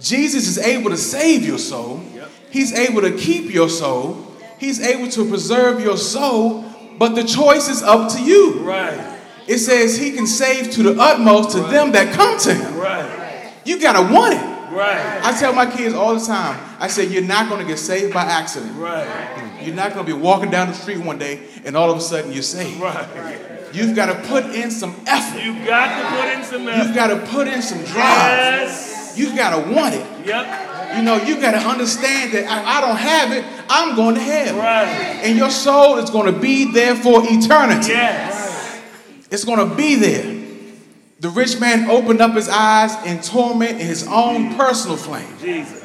Jesus 0.00 0.48
is 0.48 0.58
able 0.58 0.90
to 0.90 0.96
save 0.96 1.44
your 1.44 1.58
soul. 1.58 2.02
He's 2.50 2.72
able 2.72 3.02
to 3.02 3.16
keep 3.16 3.52
your 3.52 3.68
soul. 3.68 4.26
He's 4.58 4.80
able 4.80 5.10
to 5.12 5.28
preserve 5.28 5.80
your 5.80 5.96
soul, 5.96 6.64
but 6.98 7.14
the 7.14 7.24
choice 7.24 7.68
is 7.68 7.82
up 7.82 8.12
to 8.12 8.22
you. 8.22 8.60
Right. 8.60 9.18
It 9.46 9.58
says 9.58 9.96
he 9.96 10.12
can 10.12 10.26
save 10.26 10.70
to 10.72 10.82
the 10.82 11.00
utmost 11.00 11.52
to 11.52 11.60
them 11.60 11.92
that 11.92 12.12
come 12.14 12.38
to 12.40 12.54
him. 12.54 12.76
Right. 12.76 13.52
You 13.64 13.80
got 13.80 13.94
to 13.94 14.12
want 14.12 14.34
it. 14.34 14.50
Right. 14.72 15.20
I 15.24 15.36
tell 15.38 15.52
my 15.52 15.66
kids 15.66 15.94
all 15.94 16.14
the 16.14 16.24
time, 16.24 16.60
I 16.78 16.88
say, 16.88 17.06
you're 17.06 17.22
not 17.22 17.48
going 17.48 17.60
to 17.60 17.66
get 17.66 17.78
saved 17.78 18.14
by 18.14 18.22
accident. 18.22 18.76
Right. 18.76 19.62
You're 19.62 19.74
not 19.74 19.94
going 19.94 20.06
to 20.06 20.14
be 20.14 20.18
walking 20.18 20.50
down 20.50 20.68
the 20.68 20.74
street 20.74 20.98
one 20.98 21.18
day 21.18 21.40
and 21.64 21.76
all 21.76 21.90
of 21.90 21.98
a 21.98 22.00
sudden 22.00 22.32
you're 22.32 22.42
saved. 22.42 22.80
Right. 22.80 23.38
You've 23.72 23.96
got 23.96 24.06
to 24.06 24.28
put 24.28 24.46
in 24.46 24.70
some 24.70 24.94
effort. 25.06 25.42
You've 25.42 25.66
got 25.66 26.00
to 26.00 26.16
put 26.16 26.38
in 26.38 26.44
some 26.44 26.68
effort. 26.68 26.86
You've 26.86 26.94
got 26.94 27.06
to 27.08 27.26
put 27.26 27.48
in 27.48 27.62
some 27.62 27.78
drive. 27.78 27.94
Yes. 27.96 28.99
You've 29.16 29.36
got 29.36 29.62
to 29.64 29.72
want 29.72 29.94
it. 29.94 30.26
Yep. 30.26 30.96
You 30.96 31.02
know, 31.02 31.16
you 31.16 31.40
got 31.40 31.52
to 31.52 31.58
understand 31.58 32.32
that 32.32 32.46
I, 32.48 32.78
I 32.78 32.80
don't 32.80 32.96
have 32.96 33.32
it, 33.32 33.44
I'm 33.68 33.94
going 33.94 34.16
to 34.16 34.20
hell. 34.20 34.56
Right. 34.56 34.88
And 35.22 35.38
your 35.38 35.50
soul 35.50 35.98
is 35.98 36.10
going 36.10 36.32
to 36.32 36.38
be 36.38 36.72
there 36.72 36.96
for 36.96 37.22
eternity. 37.24 37.92
Yes. 37.92 38.80
It's 39.30 39.44
going 39.44 39.68
to 39.68 39.74
be 39.74 39.94
there. 39.94 40.40
The 41.20 41.28
rich 41.28 41.60
man 41.60 41.90
opened 41.90 42.20
up 42.20 42.34
his 42.34 42.48
eyes 42.48 43.06
in 43.06 43.20
torment 43.20 43.72
in 43.72 43.86
his 43.86 44.06
own 44.08 44.54
personal 44.56 44.96
flame. 44.96 45.28
Jesus. 45.40 45.80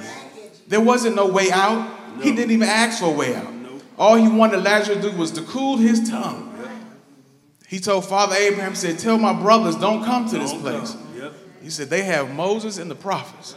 There 0.68 0.82
wasn't 0.82 1.16
no 1.16 1.28
way 1.28 1.52
out. 1.52 1.94
He 2.22 2.32
didn't 2.34 2.52
even 2.52 2.68
ask 2.68 3.00
for 3.00 3.08
a 3.08 3.12
way 3.12 3.36
out. 3.36 3.54
All 3.98 4.16
he 4.16 4.28
wanted 4.28 4.64
Lazarus 4.64 5.04
to 5.04 5.12
do 5.12 5.18
was 5.18 5.32
to 5.32 5.42
cool 5.44 5.78
his 5.78 6.10
tongue. 6.10 6.52
He 7.68 7.80
told 7.80 8.06
Father 8.06 8.36
Abraham, 8.36 8.76
said, 8.76 9.00
Tell 9.00 9.18
my 9.18 9.34
brothers, 9.34 9.76
don't 9.76 10.04
come 10.04 10.28
to 10.30 10.38
this 10.38 10.52
Don't 10.52 10.62
place. 10.62 10.92
come. 10.94 11.05
He 11.66 11.72
said, 11.72 11.90
They 11.90 12.04
have 12.04 12.32
Moses 12.32 12.78
and 12.78 12.92
the 12.92 12.96
prophets. 12.96 13.56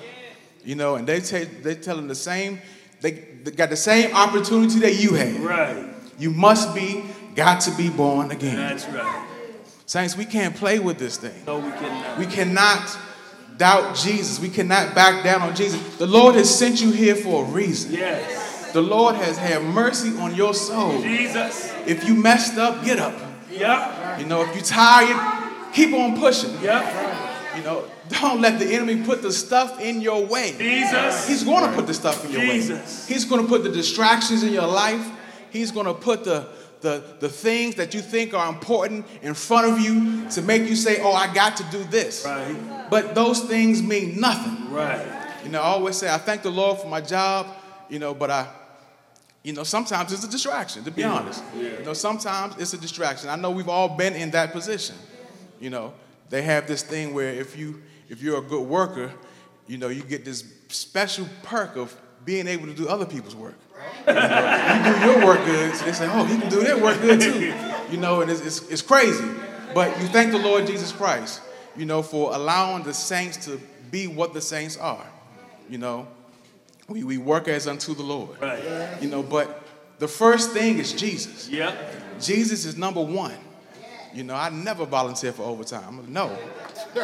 You 0.64 0.76
know, 0.76 0.94
and 0.94 1.06
they, 1.06 1.20
ta- 1.20 1.50
they 1.62 1.74
tell 1.74 1.94
them 1.94 2.08
the 2.08 2.14
same, 2.14 2.58
they, 3.02 3.10
they 3.10 3.50
got 3.50 3.68
the 3.68 3.76
same 3.76 4.16
opportunity 4.16 4.78
that 4.80 4.94
you 4.94 5.12
had. 5.12 5.38
Right. 5.40 5.84
You 6.18 6.30
must 6.30 6.74
be, 6.74 7.04
got 7.34 7.60
to 7.62 7.70
be 7.76 7.90
born 7.90 8.30
again. 8.30 8.56
That's 8.56 8.88
right. 8.88 9.26
Saints, 9.84 10.16
we 10.16 10.24
can't 10.24 10.56
play 10.56 10.78
with 10.78 10.98
this 10.98 11.18
thing. 11.18 11.34
No, 11.46 11.58
we 11.58 11.70
cannot. 11.70 12.18
We 12.18 12.24
cannot 12.24 12.98
doubt 13.58 13.94
Jesus. 13.94 14.40
We 14.40 14.48
cannot 14.48 14.94
back 14.94 15.22
down 15.22 15.42
on 15.42 15.54
Jesus. 15.54 15.96
The 15.98 16.06
Lord 16.06 16.34
has 16.34 16.58
sent 16.58 16.80
you 16.80 16.90
here 16.90 17.14
for 17.14 17.44
a 17.44 17.46
reason. 17.46 17.92
Yes. 17.92 18.72
The 18.72 18.80
Lord 18.80 19.16
has 19.16 19.36
had 19.36 19.62
mercy 19.62 20.16
on 20.16 20.34
your 20.34 20.54
soul. 20.54 21.02
Jesus. 21.02 21.70
If 21.86 22.08
you 22.08 22.14
messed 22.14 22.56
up, 22.56 22.82
get 22.86 22.98
up. 22.98 23.14
Yep. 23.50 24.20
You 24.20 24.24
know, 24.24 24.44
if 24.44 24.54
you're 24.54 24.64
tired, 24.64 25.74
keep 25.74 25.92
on 25.92 26.18
pushing. 26.18 26.58
Yep. 26.62 27.56
You 27.56 27.64
know, 27.64 27.84
don't 28.08 28.40
let 28.40 28.58
the 28.58 28.66
enemy 28.74 29.04
put 29.04 29.22
the 29.22 29.32
stuff 29.32 29.80
in 29.80 30.00
your 30.00 30.24
way. 30.26 30.54
Jesus. 30.58 31.26
He's 31.28 31.44
going 31.44 31.68
to 31.68 31.74
put 31.76 31.86
the 31.86 31.94
stuff 31.94 32.24
in 32.24 32.32
your 32.32 32.40
Jesus. 32.42 33.08
way. 33.08 33.14
He's 33.14 33.24
going 33.24 33.42
to 33.42 33.48
put 33.48 33.62
the 33.64 33.70
distractions 33.70 34.42
in 34.42 34.52
your 34.52 34.66
life. 34.66 35.06
He's 35.50 35.70
going 35.70 35.86
to 35.86 35.94
put 35.94 36.24
the, 36.24 36.48
the, 36.80 37.02
the 37.20 37.28
things 37.28 37.76
that 37.76 37.94
you 37.94 38.00
think 38.00 38.34
are 38.34 38.48
important 38.48 39.06
in 39.22 39.34
front 39.34 39.72
of 39.72 39.80
you 39.80 40.28
to 40.30 40.42
make 40.42 40.68
you 40.68 40.76
say, 40.76 41.00
oh, 41.00 41.12
I 41.12 41.32
got 41.32 41.56
to 41.58 41.64
do 41.70 41.84
this. 41.84 42.24
Right. 42.24 42.88
But 42.90 43.14
those 43.14 43.40
things 43.40 43.82
mean 43.82 44.20
nothing. 44.20 44.70
Right. 44.72 45.06
You 45.44 45.50
know, 45.50 45.60
I 45.60 45.66
always 45.66 45.96
say, 45.96 46.12
I 46.12 46.18
thank 46.18 46.42
the 46.42 46.50
Lord 46.50 46.78
for 46.78 46.88
my 46.88 47.00
job, 47.00 47.46
you 47.88 47.98
know, 47.98 48.12
but 48.14 48.30
I, 48.30 48.46
you 49.42 49.52
know, 49.52 49.62
sometimes 49.62 50.12
it's 50.12 50.24
a 50.24 50.30
distraction, 50.30 50.84
to 50.84 50.90
be 50.90 51.02
Yeah, 51.02 51.12
honest. 51.12 51.42
yeah. 51.56 51.78
You 51.78 51.84
know, 51.84 51.94
sometimes 51.94 52.56
it's 52.58 52.74
a 52.74 52.78
distraction. 52.78 53.30
I 53.30 53.36
know 53.36 53.50
we've 53.50 53.68
all 53.68 53.96
been 53.96 54.14
in 54.14 54.30
that 54.32 54.52
position. 54.52 54.96
You 55.60 55.70
know, 55.70 55.94
they 56.28 56.42
have 56.42 56.66
this 56.66 56.82
thing 56.82 57.14
where 57.14 57.32
if 57.32 57.56
you 57.56 57.80
if 58.08 58.22
you're 58.22 58.38
a 58.38 58.42
good 58.42 58.66
worker, 58.66 59.12
you 59.66 59.78
know, 59.78 59.88
you 59.88 60.02
get 60.02 60.24
this 60.24 60.44
special 60.68 61.28
perk 61.42 61.76
of 61.76 61.94
being 62.24 62.46
able 62.46 62.66
to 62.66 62.74
do 62.74 62.88
other 62.88 63.06
people's 63.06 63.36
work. 63.36 63.54
You, 64.06 64.14
know, 64.14 64.74
you 64.76 64.94
do 64.94 65.20
your 65.20 65.26
work 65.26 65.44
good, 65.44 65.74
so 65.74 65.84
they 65.84 65.92
say, 65.92 66.08
oh, 66.10 66.24
he 66.24 66.38
can 66.38 66.50
do 66.50 66.62
their 66.62 66.82
work 66.82 67.00
good 67.00 67.20
too. 67.20 67.54
You 67.90 67.98
know, 67.98 68.22
and 68.22 68.30
it's, 68.30 68.40
it's, 68.40 68.68
it's 68.68 68.82
crazy. 68.82 69.24
But 69.74 69.98
you 70.00 70.08
thank 70.08 70.32
the 70.32 70.38
Lord 70.38 70.66
Jesus 70.66 70.92
Christ, 70.92 71.42
you 71.76 71.84
know, 71.84 72.02
for 72.02 72.34
allowing 72.34 72.82
the 72.82 72.94
saints 72.94 73.44
to 73.46 73.60
be 73.90 74.06
what 74.06 74.34
the 74.34 74.40
saints 74.40 74.76
are. 74.76 75.06
You 75.68 75.78
know, 75.78 76.08
we, 76.88 77.04
we 77.04 77.18
work 77.18 77.48
as 77.48 77.66
unto 77.66 77.94
the 77.94 78.02
Lord. 78.02 78.40
Right. 78.40 78.62
You 79.00 79.08
know, 79.08 79.22
but 79.22 79.62
the 79.98 80.08
first 80.08 80.52
thing 80.52 80.78
is 80.78 80.92
Jesus. 80.92 81.48
Yep. 81.48 82.20
Jesus 82.20 82.64
is 82.64 82.76
number 82.76 83.02
one. 83.02 83.36
You 84.14 84.24
know, 84.24 84.34
I 84.34 84.48
never 84.48 84.84
volunteer 84.84 85.32
for 85.32 85.42
overtime. 85.42 86.04
No, 86.08 86.36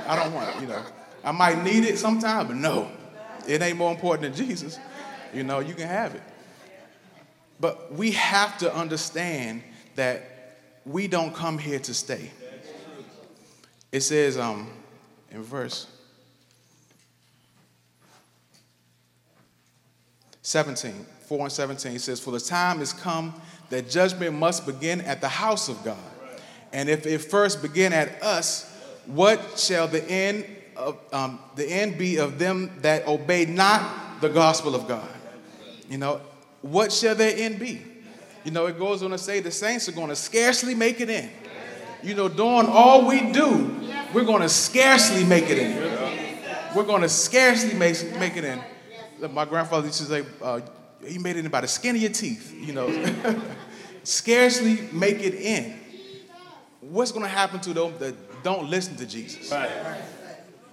I 0.06 0.16
don't 0.16 0.32
want 0.32 0.56
it. 0.56 0.62
You 0.62 0.68
know, 0.68 0.82
I 1.22 1.32
might 1.32 1.62
need 1.62 1.84
it 1.84 1.98
sometime, 1.98 2.46
but 2.48 2.56
no, 2.56 2.90
it 3.46 3.62
ain't 3.62 3.78
more 3.78 3.90
important 3.90 4.34
than 4.34 4.46
Jesus. 4.46 4.78
You 5.32 5.42
know, 5.42 5.60
you 5.60 5.74
can 5.74 5.88
have 5.88 6.14
it. 6.14 6.22
But 7.60 7.92
we 7.92 8.12
have 8.12 8.58
to 8.58 8.74
understand 8.74 9.62
that 9.96 10.58
we 10.84 11.08
don't 11.08 11.34
come 11.34 11.58
here 11.58 11.78
to 11.78 11.94
stay. 11.94 12.30
It 13.92 14.00
says 14.00 14.36
um, 14.36 14.68
in 15.30 15.42
verse 15.42 15.86
17, 20.42 21.06
4 21.26 21.40
and 21.40 21.52
17, 21.52 21.92
it 21.92 22.00
says, 22.00 22.20
For 22.20 22.30
the 22.30 22.40
time 22.40 22.80
is 22.80 22.92
come 22.92 23.40
that 23.70 23.88
judgment 23.88 24.34
must 24.34 24.66
begin 24.66 25.00
at 25.00 25.20
the 25.20 25.28
house 25.28 25.68
of 25.68 25.82
God. 25.84 25.96
And 26.74 26.88
if 26.88 27.06
it 27.06 27.18
first 27.18 27.62
begin 27.62 27.92
at 27.92 28.20
us, 28.20 28.68
what 29.06 29.60
shall 29.60 29.86
the 29.86 30.04
end 30.10 30.44
of 30.76 30.98
um, 31.12 31.38
the 31.54 31.64
end 31.64 31.96
be 31.96 32.16
of 32.16 32.40
them 32.40 32.68
that 32.82 33.06
obey 33.06 33.46
not 33.46 34.20
the 34.20 34.28
gospel 34.28 34.74
of 34.74 34.88
God? 34.88 35.08
You 35.88 35.98
know, 35.98 36.20
what 36.62 36.90
shall 36.90 37.14
their 37.14 37.32
end 37.36 37.60
be? 37.60 37.80
You 38.44 38.50
know, 38.50 38.66
it 38.66 38.76
goes 38.76 39.04
on 39.04 39.12
to 39.12 39.18
say 39.18 39.38
the 39.38 39.52
saints 39.52 39.88
are 39.88 39.92
going 39.92 40.08
to 40.08 40.16
scarcely 40.16 40.74
make 40.74 41.00
it 41.00 41.08
in. 41.08 41.30
You 42.02 42.14
know, 42.14 42.28
doing 42.28 42.66
all 42.66 43.06
we 43.06 43.30
do, 43.30 43.80
we're 44.12 44.24
going 44.24 44.42
to 44.42 44.48
scarcely 44.48 45.24
make 45.24 45.48
it 45.48 45.58
in. 45.58 45.76
We're 46.74 46.82
going 46.82 47.02
to 47.02 47.08
scarcely 47.08 47.74
make, 47.74 48.18
make 48.18 48.36
it 48.36 48.44
in. 48.44 48.60
My 49.32 49.44
grandfather 49.44 49.86
used 49.86 50.00
to 50.00 50.06
say, 50.06 50.24
uh, 50.42 50.60
he 51.06 51.18
made 51.18 51.36
it 51.36 51.44
in 51.44 51.50
by 51.52 51.60
the 51.60 51.68
skin 51.68 51.94
of 51.94 52.02
your 52.02 52.10
teeth, 52.10 52.52
you 52.52 52.72
know. 52.72 53.14
scarcely 54.02 54.88
make 54.92 55.20
it 55.20 55.34
in. 55.34 55.83
What's 56.94 57.10
going 57.10 57.24
to 57.24 57.28
happen 57.28 57.58
to 57.58 57.74
those 57.74 57.98
that 57.98 58.44
don't 58.44 58.70
listen 58.70 58.94
to 58.98 59.04
Jesus? 59.04 59.50
Right. 59.50 59.68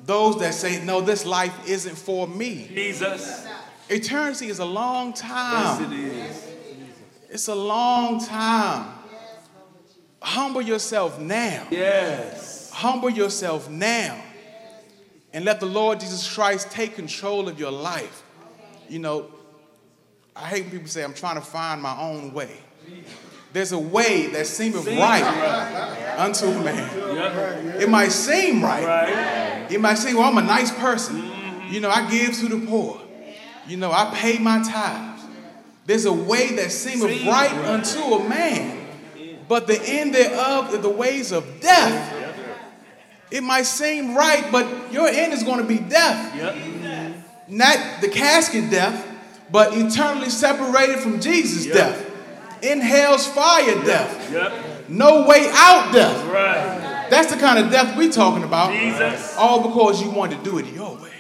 Those 0.06 0.40
that 0.40 0.54
say, 0.54 0.86
no, 0.86 1.02
this 1.02 1.26
life 1.26 1.68
isn't 1.68 1.98
for 1.98 2.28
me. 2.28 2.70
Jesus. 2.72 3.48
Eternity 3.90 4.46
is 4.46 4.60
a 4.60 4.66
long 4.66 5.14
time. 5.14 5.82
Yes, 5.82 5.92
it 5.92 5.94
is. 5.98 6.48
It's 7.28 7.48
a 7.48 7.56
long 7.56 8.24
time. 8.24 8.94
Humble 10.22 10.62
yourself 10.62 11.20
now. 11.20 11.66
Yes. 11.72 12.70
Humble 12.70 13.10
yourself 13.10 13.68
now. 13.68 14.24
And 15.34 15.44
let 15.44 15.60
the 15.60 15.66
Lord 15.66 16.00
Jesus 16.00 16.32
Christ 16.32 16.70
take 16.70 16.96
control 16.96 17.50
of 17.50 17.60
your 17.60 17.72
life. 17.72 18.22
You 18.88 19.00
know, 19.00 19.32
I 20.36 20.42
hate 20.42 20.66
when 20.66 20.72
people 20.72 20.88
say, 20.88 21.04
I'm 21.04 21.16
trying 21.16 21.38
to 21.38 21.42
find 21.42 21.82
my 21.82 22.00
own 22.00 22.32
way. 22.32 22.60
There's 23.54 23.74
a 23.74 23.80
way 23.80 24.28
that 24.28 24.48
seemeth 24.48 24.88
right 24.88 26.16
unto 26.18 26.46
a 26.46 26.64
man. 26.64 27.16
Yep. 27.16 27.82
It 27.82 27.90
might 27.90 28.12
seem 28.12 28.64
right. 28.64 28.86
Right. 28.86 29.68
It 29.70 29.82
might 29.82 29.96
seem, 29.96 30.16
well, 30.16 30.30
I'm 30.30 30.38
a 30.38 30.42
nice 30.42 30.72
person. 30.72 31.30
You 31.70 31.82
know, 31.82 31.90
I 31.90 32.10
give 32.10 32.34
to 32.40 32.48
the 32.48 32.66
poor. 32.66 33.02
You 33.68 33.78
know, 33.78 33.92
I 33.92 34.12
pay 34.16 34.38
my 34.38 34.62
tithes. 34.64 35.24
There's 35.86 36.06
a 36.06 36.14
way 36.14 36.56
that 36.56 36.72
seemeth 36.72 37.12
Seem 37.12 37.28
right 37.28 37.52
right. 37.52 37.66
unto 37.66 38.00
a 38.00 38.30
man, 38.30 38.88
but 39.48 39.68
the 39.68 39.82
end 39.82 40.14
thereof 40.14 40.74
are 40.74 40.78
the 40.78 40.90
ways 40.90 41.32
of 41.32 41.60
death. 41.60 42.18
It 43.32 43.44
might 43.44 43.66
seem 43.66 44.16
right, 44.16 44.50
but 44.52 44.92
your 44.94 45.08
end 45.08 45.34
is 45.34 45.44
going 45.44 45.60
to 45.60 45.66
be 45.66 45.80
death. 45.80 46.36
Yep. 46.36 47.26
Not 47.48 48.02
the 48.02 48.10
casket 48.10 48.70
death, 48.70 49.08
but 49.52 49.76
eternally 49.76 50.30
separated 50.30 51.00
from 51.00 51.20
Jesus' 51.20 51.66
death. 51.66 52.11
In 52.62 52.80
hell's 52.80 53.28
fire 53.28 53.84
death. 53.84 54.32
Yep. 54.32 54.90
No 54.90 55.26
way 55.28 55.50
out 55.52 55.94
death. 55.94 56.26
Right. 56.28 57.08
That's 57.10 57.34
the 57.34 57.40
kind 57.40 57.64
of 57.64 57.72
death 57.72 57.98
we're 57.98 58.12
talking 58.12 58.44
about. 58.44 58.72
Jesus. 58.72 59.36
All 59.38 59.68
because 59.68 60.02
you 60.02 60.12
want 60.12 60.32
to 60.32 60.38
do 60.44 60.60
it 60.60 60.68
your 60.68 60.96
way. 60.98 61.12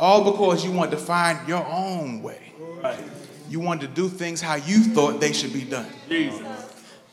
All 0.00 0.30
because 0.30 0.64
you 0.64 0.72
want 0.72 0.90
to 0.92 0.96
find 0.96 1.46
your 1.46 1.64
own 1.66 2.22
way. 2.22 2.52
Right. 2.82 2.98
You 3.48 3.60
want 3.60 3.82
to 3.82 3.86
do 3.86 4.08
things 4.08 4.40
how 4.40 4.54
you 4.54 4.82
thought 4.82 5.20
they 5.20 5.32
should 5.32 5.52
be 5.52 5.62
done. 5.62 5.86
Jesus. 6.08 6.42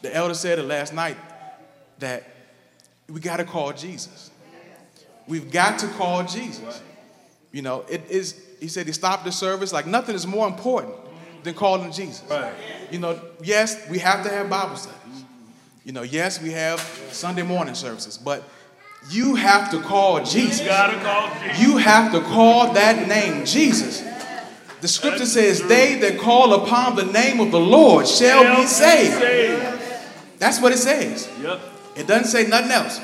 The 0.01 0.15
elder 0.15 0.33
said 0.33 0.57
it 0.59 0.63
last 0.63 0.93
night 0.93 1.17
that 1.99 2.23
we 3.07 3.19
got 3.19 3.37
to 3.37 3.43
call 3.43 3.73
Jesus. 3.73 4.31
We've 5.27 5.51
got 5.51 5.79
to 5.79 5.87
call 5.89 6.23
Jesus. 6.23 6.81
You 7.51 7.61
know, 7.61 7.85
it 7.89 8.09
is, 8.09 8.43
he 8.59 8.67
said 8.67 8.87
he 8.87 8.93
stopped 8.93 9.25
the 9.25 9.31
service. 9.31 9.73
Like 9.73 9.85
nothing 9.85 10.15
is 10.15 10.25
more 10.25 10.47
important 10.47 10.95
than 11.43 11.53
calling 11.53 11.91
Jesus. 11.91 12.23
Right. 12.29 12.53
You 12.91 12.99
know, 12.99 13.19
yes, 13.43 13.89
we 13.89 13.99
have 13.99 14.23
to 14.23 14.29
have 14.29 14.49
Bible 14.49 14.75
studies. 14.75 14.97
You 15.83 15.93
know, 15.93 16.03
yes, 16.03 16.41
we 16.41 16.51
have 16.51 16.79
Sunday 17.11 17.41
morning 17.41 17.73
services, 17.73 18.17
but 18.17 18.43
you 19.09 19.35
have 19.35 19.71
to 19.71 19.81
call 19.81 20.23
Jesus. 20.23 20.61
You 20.61 20.69
call 20.69 21.29
Jesus. 21.41 21.59
You 21.59 21.77
have 21.77 22.11
to 22.11 22.21
call 22.21 22.73
that 22.73 23.07
name 23.07 23.45
Jesus. 23.45 24.03
The 24.81 24.87
scripture 24.87 25.25
says, 25.25 25.61
They 25.67 25.95
that 25.99 26.19
call 26.19 26.53
upon 26.53 26.95
the 26.95 27.05
name 27.05 27.39
of 27.39 27.51
the 27.51 27.59
Lord 27.59 28.07
shall 28.07 28.55
be 28.55 28.67
saved. 28.67 29.19
That's 30.37 30.59
what 30.61 30.71
it 30.71 30.77
says. 30.77 31.29
Yep. 31.41 31.59
It 31.95 32.07
doesn't 32.07 32.27
say 32.27 32.47
nothing 32.47 32.71
else. 32.71 32.99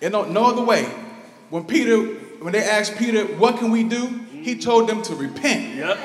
In 0.00 0.12
no, 0.12 0.24
no 0.24 0.46
other 0.46 0.64
way. 0.64 0.84
When 1.50 1.64
Peter, 1.64 2.00
when 2.42 2.52
they 2.52 2.64
asked 2.64 2.96
Peter, 2.96 3.24
what 3.24 3.58
can 3.58 3.70
we 3.70 3.84
do? 3.84 4.06
He 4.32 4.58
told 4.58 4.88
them 4.88 5.02
to 5.02 5.14
repent 5.14 5.76
Yep. 5.76 5.98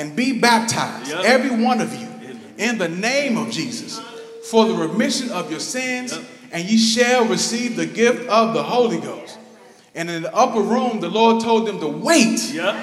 And 0.00 0.16
be 0.16 0.32
baptized, 0.38 1.10
Yep. 1.10 1.24
every 1.24 1.50
one 1.50 1.80
of 1.82 1.94
you, 1.94 2.08
in 2.56 2.78
the 2.78 2.88
name 2.88 3.36
of 3.36 3.50
Jesus, 3.50 4.00
for 4.50 4.64
the 4.64 4.74
remission 4.74 5.30
of 5.30 5.50
your 5.50 5.60
sins, 5.60 6.12
Yep. 6.12 6.22
and 6.52 6.64
ye 6.64 6.78
shall 6.78 7.26
receive 7.26 7.76
the 7.76 7.84
gift 7.86 8.26
of 8.28 8.54
the 8.54 8.62
Holy 8.62 8.96
Ghost. 8.98 9.36
And 9.94 10.08
in 10.08 10.22
the 10.22 10.34
upper 10.34 10.60
room, 10.60 11.00
the 11.00 11.08
Lord 11.08 11.42
told 11.42 11.66
them 11.66 11.80
to 11.80 11.86
wait 11.88 12.40
Yep. 12.54 12.74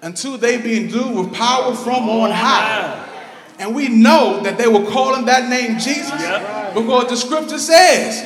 until 0.00 0.38
they 0.38 0.56
be 0.56 0.76
endued 0.78 1.14
with 1.14 1.34
power 1.34 1.74
from 1.74 2.08
on 2.08 2.30
high. 2.30 2.98
And 3.58 3.74
we 3.74 3.88
know 3.88 4.40
that 4.40 4.56
they 4.56 4.66
were 4.66 4.86
calling 4.90 5.26
that 5.26 5.48
name 5.50 5.78
Jesus 5.78 6.10
because 6.74 7.08
the 7.10 7.16
scripture 7.16 7.58
says. 7.58 8.22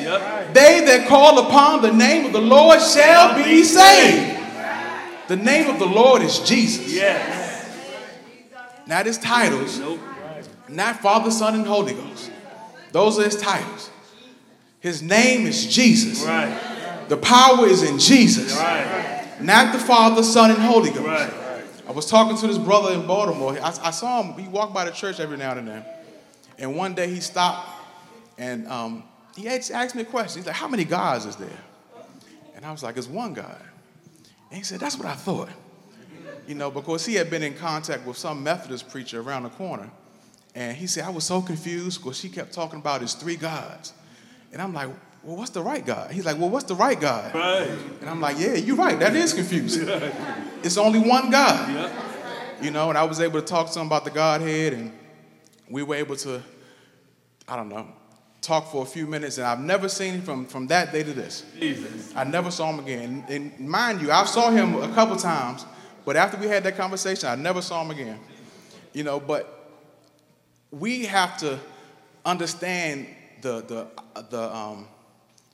They 0.54 0.84
that 0.86 1.08
call 1.08 1.40
upon 1.40 1.82
the 1.82 1.92
name 1.92 2.24
of 2.26 2.32
the 2.32 2.40
Lord 2.40 2.80
shall 2.80 3.34
be 3.34 3.64
saved. 3.64 4.34
The 5.28 5.36
name 5.36 5.68
of 5.68 5.78
the 5.80 5.86
Lord 5.86 6.22
is 6.22 6.38
Jesus. 6.38 6.92
Yes. 6.92 7.45
Now, 8.86 9.02
his 9.02 9.18
titles, 9.18 9.78
Nope. 9.78 10.00
not 10.68 11.00
Father, 11.00 11.30
Son, 11.30 11.54
and 11.54 11.66
Holy 11.66 11.94
Ghost. 11.94 12.30
Those 12.92 13.18
are 13.18 13.24
his 13.24 13.36
titles. 13.36 13.90
His 14.80 15.02
name 15.02 15.46
is 15.46 15.66
Jesus. 15.66 16.22
Right. 16.24 16.56
The 17.08 17.16
power 17.16 17.66
is 17.66 17.82
in 17.82 17.98
Jesus, 17.98 18.56
Right. 18.56 19.24
not 19.40 19.72
the 19.72 19.78
Father, 19.78 20.22
Son, 20.22 20.50
and 20.50 20.60
Holy 20.60 20.90
Ghost. 20.90 21.06
Right. 21.06 21.32
I 21.88 21.92
was 21.92 22.06
talking 22.06 22.36
to 22.36 22.46
this 22.46 22.58
brother 22.58 22.92
in 22.94 23.06
Baltimore. 23.06 23.56
I, 23.60 23.68
I 23.82 23.90
saw 23.90 24.22
him, 24.22 24.38
he 24.42 24.48
walked 24.48 24.74
by 24.74 24.84
the 24.84 24.90
church 24.90 25.20
every 25.20 25.36
now 25.36 25.52
and 25.52 25.68
then. 25.68 25.84
And 26.58 26.74
one 26.76 26.94
day 26.94 27.08
he 27.08 27.20
stopped 27.20 27.68
and 28.38 28.66
um, 28.66 29.04
he 29.36 29.48
asked 29.48 29.70
asked 29.70 29.94
me 29.94 30.02
a 30.02 30.04
question. 30.06 30.40
He's 30.40 30.46
like, 30.46 30.56
How 30.56 30.68
many 30.68 30.84
gods 30.84 31.26
is 31.26 31.36
there? 31.36 31.48
And 32.54 32.64
I 32.64 32.72
was 32.72 32.82
like, 32.82 32.96
It's 32.96 33.06
one 33.08 33.34
God. 33.34 33.60
And 34.50 34.58
he 34.58 34.64
said, 34.64 34.80
That's 34.80 34.96
what 34.96 35.06
I 35.06 35.14
thought. 35.14 35.48
You 36.46 36.54
know, 36.54 36.70
because 36.70 37.04
he 37.04 37.14
had 37.14 37.30
been 37.30 37.42
in 37.42 37.54
contact 37.54 38.06
with 38.06 38.16
some 38.16 38.42
Methodist 38.42 38.88
preacher 38.88 39.20
around 39.20 39.44
the 39.44 39.48
corner. 39.50 39.90
And 40.54 40.76
he 40.76 40.86
said, 40.86 41.04
I 41.04 41.10
was 41.10 41.24
so 41.24 41.42
confused 41.42 42.02
because 42.02 42.18
she 42.18 42.28
kept 42.28 42.52
talking 42.52 42.78
about 42.78 43.02
his 43.02 43.14
three 43.14 43.36
gods. 43.36 43.92
And 44.52 44.62
I'm 44.62 44.72
like, 44.72 44.88
Well, 45.22 45.36
what's 45.36 45.50
the 45.50 45.62
right 45.62 45.84
God? 45.84 46.10
He's 46.10 46.24
like, 46.24 46.38
Well, 46.38 46.48
what's 46.48 46.64
the 46.64 46.74
right 46.74 46.98
God? 46.98 47.34
Right. 47.34 47.68
And 48.00 48.08
I'm 48.08 48.20
like, 48.20 48.38
Yeah, 48.38 48.54
you're 48.54 48.76
right. 48.76 48.98
That 48.98 49.14
is 49.14 49.32
confusing. 49.32 49.88
It's 50.62 50.78
only 50.78 50.98
one 50.98 51.30
God. 51.30 51.70
Yep. 51.70 51.92
You 52.62 52.70
know, 52.72 52.88
and 52.88 52.98
I 52.98 53.04
was 53.04 53.20
able 53.20 53.40
to 53.40 53.46
talk 53.46 53.70
to 53.70 53.80
him 53.80 53.86
about 53.86 54.04
the 54.04 54.10
Godhead, 54.10 54.72
and 54.72 54.90
we 55.70 55.82
were 55.82 55.94
able 55.94 56.16
to, 56.16 56.42
I 57.46 57.54
don't 57.54 57.68
know, 57.68 57.86
talk 58.40 58.70
for 58.70 58.82
a 58.82 58.86
few 58.86 59.06
minutes. 59.06 59.38
And 59.38 59.46
I've 59.46 59.60
never 59.60 59.88
seen 59.88 60.14
him 60.14 60.22
from, 60.22 60.46
from 60.46 60.66
that 60.68 60.92
day 60.92 61.02
to 61.02 61.12
this. 61.12 61.44
Jesus. 61.58 62.14
I 62.16 62.24
never 62.24 62.50
saw 62.50 62.70
him 62.70 62.78
again. 62.78 63.24
And, 63.28 63.52
and 63.52 63.68
mind 63.68 64.00
you, 64.00 64.10
I 64.10 64.24
saw 64.24 64.50
him 64.50 64.82
a 64.82 64.88
couple 64.94 65.16
times, 65.16 65.66
but 66.06 66.16
after 66.16 66.38
we 66.38 66.46
had 66.46 66.62
that 66.64 66.76
conversation, 66.76 67.28
I 67.28 67.34
never 67.34 67.60
saw 67.60 67.82
him 67.82 67.90
again. 67.90 68.18
You 68.94 69.02
know, 69.02 69.20
but 69.20 69.70
we 70.70 71.04
have 71.06 71.36
to 71.38 71.58
understand 72.24 73.08
the, 73.42 73.60
the, 73.62 74.22
the 74.30 74.54
um, 74.56 74.86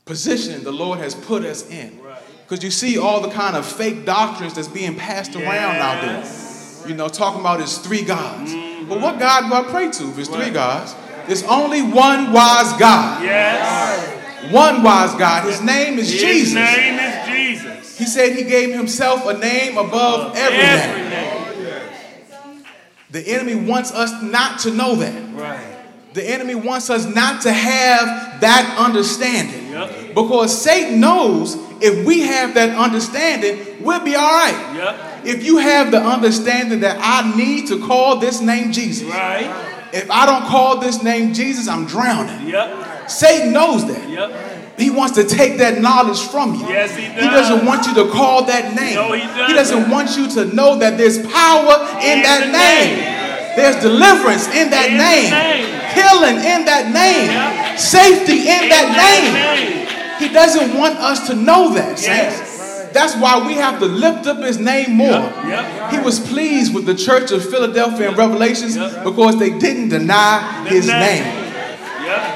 position 0.04 0.62
the 0.62 0.70
Lord 0.70 0.98
has 0.98 1.14
put 1.14 1.42
us 1.44 1.68
in. 1.68 2.00
Because 2.42 2.62
you 2.62 2.70
see 2.70 2.98
all 2.98 3.22
the 3.22 3.30
kind 3.30 3.56
of 3.56 3.66
fake 3.66 4.04
doctrines 4.04 4.54
that's 4.54 4.68
being 4.68 4.94
passed 4.94 5.34
around 5.34 5.76
out 5.76 6.02
there. 6.02 6.88
You 6.88 6.94
know, 6.94 7.08
talking 7.08 7.40
about 7.40 7.60
his 7.60 7.78
three 7.78 8.02
gods. 8.02 8.52
But 8.88 9.00
what 9.00 9.18
God 9.18 9.48
do 9.48 9.54
I 9.54 9.62
pray 9.70 9.90
to 9.90 10.10
if 10.10 10.18
it's 10.18 10.28
three 10.28 10.50
gods? 10.50 10.94
There's 11.26 11.44
only 11.44 11.80
one 11.80 12.30
wise 12.32 12.72
God. 12.78 13.22
Yes. 13.22 14.52
One 14.52 14.82
wise 14.82 15.14
God. 15.14 15.48
His 15.48 15.62
name 15.62 15.98
is 15.98 16.12
His 16.12 16.20
Jesus. 16.20 16.54
name 16.54 16.98
is 16.98 17.26
Jesus. 17.26 17.41
He 17.58 18.04
said 18.06 18.34
he 18.36 18.44
gave 18.44 18.74
himself 18.74 19.26
a 19.26 19.38
name 19.38 19.78
above 19.78 20.36
every 20.36 20.58
Every 20.58 21.02
name. 21.02 21.10
name. 21.10 22.64
The 23.10 23.20
enemy 23.28 23.54
wants 23.54 23.92
us 23.92 24.22
not 24.22 24.60
to 24.60 24.70
know 24.70 24.94
that. 24.96 25.34
Right. 25.34 25.66
The 26.14 26.28
enemy 26.28 26.54
wants 26.54 26.88
us 26.90 27.06
not 27.06 27.42
to 27.42 27.52
have 27.52 28.40
that 28.40 28.76
understanding. 28.78 29.70
Yep. 29.72 30.14
Because 30.14 30.62
Satan 30.62 31.00
knows 31.00 31.56
if 31.80 32.06
we 32.06 32.20
have 32.20 32.54
that 32.54 32.76
understanding, 32.76 33.82
we'll 33.82 34.04
be 34.04 34.14
all 34.14 34.22
right. 34.30 34.72
Yep. 34.76 35.26
If 35.26 35.44
you 35.44 35.58
have 35.58 35.90
the 35.90 35.98
understanding 36.00 36.80
that 36.80 36.98
I 37.00 37.34
need 37.36 37.68
to 37.68 37.86
call 37.86 38.16
this 38.16 38.40
name 38.40 38.72
Jesus, 38.72 39.08
Right. 39.08 39.50
if 39.92 40.10
I 40.10 40.26
don't 40.26 40.44
call 40.46 40.78
this 40.80 41.02
name 41.02 41.32
Jesus, 41.34 41.68
I'm 41.68 41.86
drowning. 41.86 42.48
Yep. 42.48 43.10
Satan 43.10 43.52
knows 43.52 43.86
that. 43.86 44.61
He 44.78 44.90
wants 44.90 45.14
to 45.16 45.24
take 45.24 45.58
that 45.58 45.80
knowledge 45.80 46.20
from 46.20 46.54
you. 46.54 46.66
Yes, 46.68 46.96
he 46.96 47.06
does. 47.06 47.14
He 47.14 47.20
does. 47.28 47.48
doesn't 47.48 47.66
want 47.66 47.86
you 47.86 47.94
to 48.02 48.10
call 48.10 48.44
that 48.46 48.74
name. 48.74 48.94
No, 48.94 49.12
he 49.12 49.20
doesn't. 49.22 49.54
doesn't 49.56 49.90
want 49.90 50.16
you 50.16 50.28
to 50.30 50.54
know 50.54 50.78
that 50.78 50.96
there's 50.98 51.18
power 51.18 51.76
in, 52.00 52.18
In 52.18 52.22
that 52.24 52.48
name. 52.50 52.96
name. 52.96 53.56
There's 53.56 53.76
deliverance 53.82 54.48
in 54.48 54.70
that 54.70 54.88
In 54.90 54.96
name. 54.96 55.30
name. 55.30 55.68
Healing 55.92 56.36
in 56.40 56.64
that 56.64 56.88
name. 56.88 57.28
Yeah. 57.30 57.76
Safety 57.76 58.48
in, 58.48 58.64
In 58.64 58.68
that, 58.70 58.88
that 58.96 59.60
name. 59.60 59.78
name. 59.78 59.88
He 60.18 60.32
doesn't 60.32 60.76
want 60.78 60.96
us 60.98 61.26
to 61.28 61.34
know 61.34 61.74
that. 61.74 62.00
Yes. 62.00 62.48
That's 62.94 63.16
why 63.16 63.46
we 63.46 63.54
have 63.54 63.78
to 63.80 63.86
lift 63.86 64.26
up 64.26 64.38
his 64.42 64.58
name 64.58 64.92
more. 64.96 65.08
Yep, 65.08 65.46
yep. 65.48 65.92
He 65.92 65.98
was 65.98 66.20
pleased 66.20 66.74
with 66.74 66.84
the 66.86 66.94
church 66.94 67.30
of 67.30 67.42
Philadelphia 67.48 68.10
in 68.10 68.14
Revelations 68.16 68.76
Yep. 68.76 69.04
because 69.04 69.38
they 69.38 69.50
didn't 69.58 69.88
deny 69.88 70.66
his 70.68 70.86
name. 70.88 71.41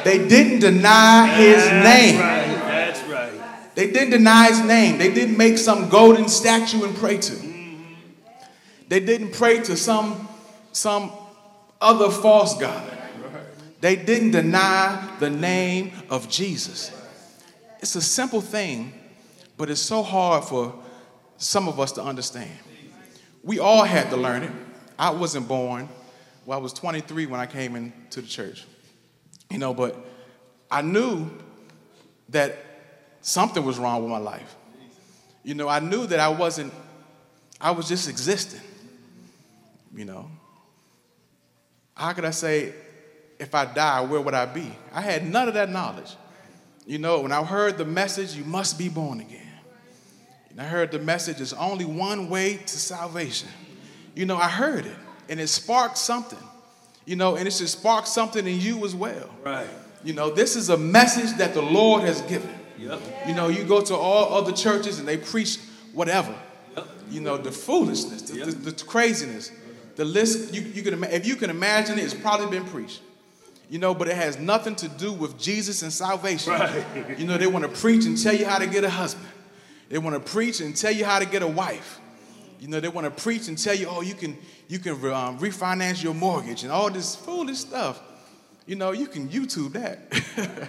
They 0.04 0.26
didn't 0.26 0.60
deny 0.60 1.26
his 1.34 1.64
name. 1.66 2.20
Right. 2.20 2.46
That's 2.46 3.02
right. 3.04 3.74
They 3.74 3.90
didn't 3.90 4.10
deny 4.10 4.48
his 4.48 4.60
name. 4.60 4.98
They 4.98 5.12
didn't 5.12 5.36
make 5.36 5.58
some 5.58 5.88
golden 5.88 6.28
statue 6.28 6.84
and 6.84 6.96
pray 6.96 7.18
to. 7.18 7.46
They 8.88 9.00
didn't 9.00 9.32
pray 9.32 9.60
to 9.62 9.76
some, 9.76 10.28
some 10.72 11.12
other 11.80 12.10
false 12.10 12.56
god. 12.58 12.92
They 13.80 13.96
didn't 13.96 14.30
deny 14.30 15.16
the 15.20 15.30
name 15.30 15.92
of 16.08 16.28
Jesus. 16.28 16.90
It's 17.80 17.94
a 17.94 18.02
simple 18.02 18.40
thing, 18.40 18.92
but 19.56 19.70
it's 19.70 19.80
so 19.80 20.02
hard 20.02 20.44
for 20.44 20.74
some 21.36 21.68
of 21.68 21.78
us 21.78 21.92
to 21.92 22.02
understand. 22.02 22.50
We 23.42 23.58
all 23.58 23.84
had 23.84 24.10
to 24.10 24.16
learn 24.16 24.42
it. 24.42 24.52
I 24.98 25.10
wasn't 25.10 25.46
born. 25.46 25.88
Well, 26.46 26.58
I 26.58 26.62
was 26.62 26.72
23 26.72 27.26
when 27.26 27.38
I 27.38 27.46
came 27.46 27.76
into 27.76 28.22
the 28.22 28.26
church. 28.26 28.64
You 29.50 29.58
know, 29.58 29.72
but 29.72 29.96
I 30.70 30.82
knew 30.82 31.30
that 32.30 32.56
something 33.20 33.64
was 33.64 33.78
wrong 33.78 34.02
with 34.02 34.10
my 34.10 34.18
life. 34.18 34.56
You 35.44 35.54
know, 35.54 35.68
I 35.68 35.80
knew 35.80 36.06
that 36.06 36.18
I 36.18 36.28
wasn't, 36.28 36.72
I 37.60 37.70
was 37.70 37.88
just 37.88 38.08
existing. 38.08 38.60
You 39.94 40.04
know, 40.04 40.30
how 41.94 42.12
could 42.12 42.24
I 42.24 42.30
say, 42.30 42.74
if 43.38 43.54
I 43.54 43.64
die, 43.66 44.00
where 44.00 44.20
would 44.20 44.34
I 44.34 44.46
be? 44.46 44.72
I 44.92 45.00
had 45.00 45.24
none 45.26 45.48
of 45.48 45.54
that 45.54 45.70
knowledge. 45.70 46.16
You 46.86 46.98
know, 46.98 47.20
when 47.20 47.32
I 47.32 47.42
heard 47.44 47.78
the 47.78 47.84
message, 47.84 48.34
you 48.34 48.44
must 48.44 48.78
be 48.78 48.88
born 48.88 49.20
again. 49.20 49.42
And 50.50 50.60
I 50.60 50.64
heard 50.64 50.90
the 50.90 50.98
message, 50.98 51.36
there's 51.36 51.52
only 51.52 51.84
one 51.84 52.28
way 52.28 52.56
to 52.56 52.78
salvation. 52.78 53.48
You 54.14 54.24
know, 54.24 54.36
I 54.36 54.48
heard 54.48 54.86
it, 54.86 54.96
and 55.28 55.38
it 55.38 55.48
sparked 55.48 55.98
something. 55.98 56.38
You 57.06 57.16
know, 57.16 57.36
and 57.36 57.46
it 57.46 57.52
should 57.52 57.68
spark 57.68 58.06
something 58.06 58.46
in 58.46 58.60
you 58.60 58.84
as 58.84 58.94
well. 58.94 59.30
Right. 59.44 59.66
You 60.04 60.12
know, 60.12 60.30
this 60.30 60.56
is 60.56 60.68
a 60.68 60.76
message 60.76 61.38
that 61.38 61.54
the 61.54 61.62
Lord 61.62 62.02
has 62.02 62.20
given. 62.22 62.52
Yep. 62.78 63.00
You 63.28 63.34
know, 63.34 63.48
you 63.48 63.64
go 63.64 63.80
to 63.80 63.94
all 63.94 64.34
other 64.34 64.52
churches 64.52 64.98
and 64.98 65.08
they 65.08 65.16
preach 65.16 65.58
whatever. 65.94 66.34
Yep. 66.76 66.88
You 67.10 67.20
know, 67.20 67.36
the 67.38 67.52
foolishness, 67.52 68.22
the, 68.22 68.38
Yep. 68.38 68.46
the, 68.48 68.70
the 68.72 68.84
craziness, 68.84 69.50
the 69.94 70.04
list. 70.04 70.52
You, 70.52 70.62
you 70.62 70.82
can, 70.82 71.02
if 71.04 71.26
you 71.26 71.36
can 71.36 71.48
imagine 71.48 71.98
it, 71.98 72.04
it's 72.04 72.14
probably 72.14 72.58
been 72.58 72.68
preached. 72.68 73.00
You 73.70 73.78
know, 73.78 73.94
but 73.94 74.08
it 74.08 74.16
has 74.16 74.38
nothing 74.38 74.76
to 74.76 74.88
do 74.88 75.12
with 75.12 75.38
Jesus 75.38 75.82
and 75.82 75.92
salvation. 75.92 76.52
Right. 76.52 77.18
You 77.18 77.26
know, 77.26 77.36
they 77.38 77.48
want 77.48 77.64
to 77.64 77.80
preach 77.80 78.04
and 78.04 78.20
tell 78.20 78.34
you 78.34 78.46
how 78.46 78.58
to 78.58 78.66
get 78.66 78.84
a 78.84 78.90
husband. 78.90 79.26
They 79.88 79.98
want 79.98 80.14
to 80.14 80.32
preach 80.32 80.60
and 80.60 80.76
tell 80.76 80.92
you 80.92 81.04
how 81.04 81.18
to 81.18 81.26
get 81.26 81.42
a 81.42 81.46
wife. 81.48 82.00
You 82.60 82.68
know, 82.68 82.80
they 82.80 82.88
want 82.88 83.04
to 83.04 83.22
preach 83.22 83.48
and 83.48 83.58
tell 83.58 83.74
you, 83.74 83.86
oh, 83.88 84.00
you 84.00 84.14
can 84.14 84.36
you 84.68 84.78
can 84.78 84.92
um, 85.12 85.38
refinance 85.38 86.02
your 86.02 86.14
mortgage 86.14 86.62
and 86.62 86.72
all 86.72 86.90
this 86.90 87.14
foolish 87.14 87.58
stuff. 87.58 88.00
You 88.66 88.76
know, 88.76 88.92
you 88.92 89.06
can 89.06 89.28
YouTube 89.28 89.72
that. 89.72 90.68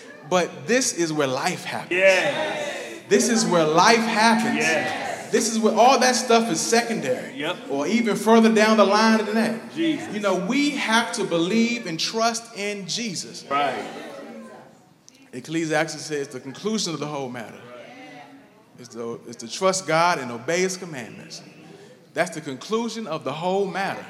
but 0.30 0.66
this 0.66 0.94
is 0.94 1.12
where 1.12 1.26
life 1.26 1.64
happens. 1.64 2.00
Yeah. 2.00 2.80
This 3.08 3.28
is 3.28 3.44
where 3.44 3.66
life 3.66 3.98
happens. 3.98 4.56
Yeah. 4.56 5.28
This 5.30 5.52
is 5.52 5.58
where 5.58 5.74
all 5.74 5.98
that 5.98 6.14
stuff 6.14 6.50
is 6.50 6.60
secondary. 6.60 7.36
Yep. 7.36 7.56
Or 7.68 7.86
even 7.86 8.16
further 8.16 8.54
down 8.54 8.76
the 8.76 8.84
line 8.84 9.24
than 9.24 9.34
that. 9.34 9.74
Jesus. 9.74 10.14
You 10.14 10.20
know, 10.20 10.36
we 10.36 10.70
have 10.70 11.12
to 11.14 11.24
believe 11.24 11.86
and 11.86 12.00
trust 12.00 12.56
in 12.56 12.86
Jesus. 12.86 13.44
Right. 13.50 13.84
Ecclesiastes 15.32 16.00
says 16.00 16.28
the 16.28 16.40
conclusion 16.40 16.94
of 16.94 17.00
the 17.00 17.06
whole 17.06 17.28
matter 17.28 17.60
is 18.78 18.88
to, 18.88 19.20
is 19.26 19.36
to 19.36 19.48
trust 19.48 19.86
God 19.86 20.18
and 20.18 20.30
obey 20.30 20.60
his 20.60 20.76
commandments. 20.76 21.42
That's 22.12 22.34
the 22.34 22.40
conclusion 22.40 23.06
of 23.06 23.24
the 23.24 23.32
whole 23.32 23.66
matter. 23.66 24.04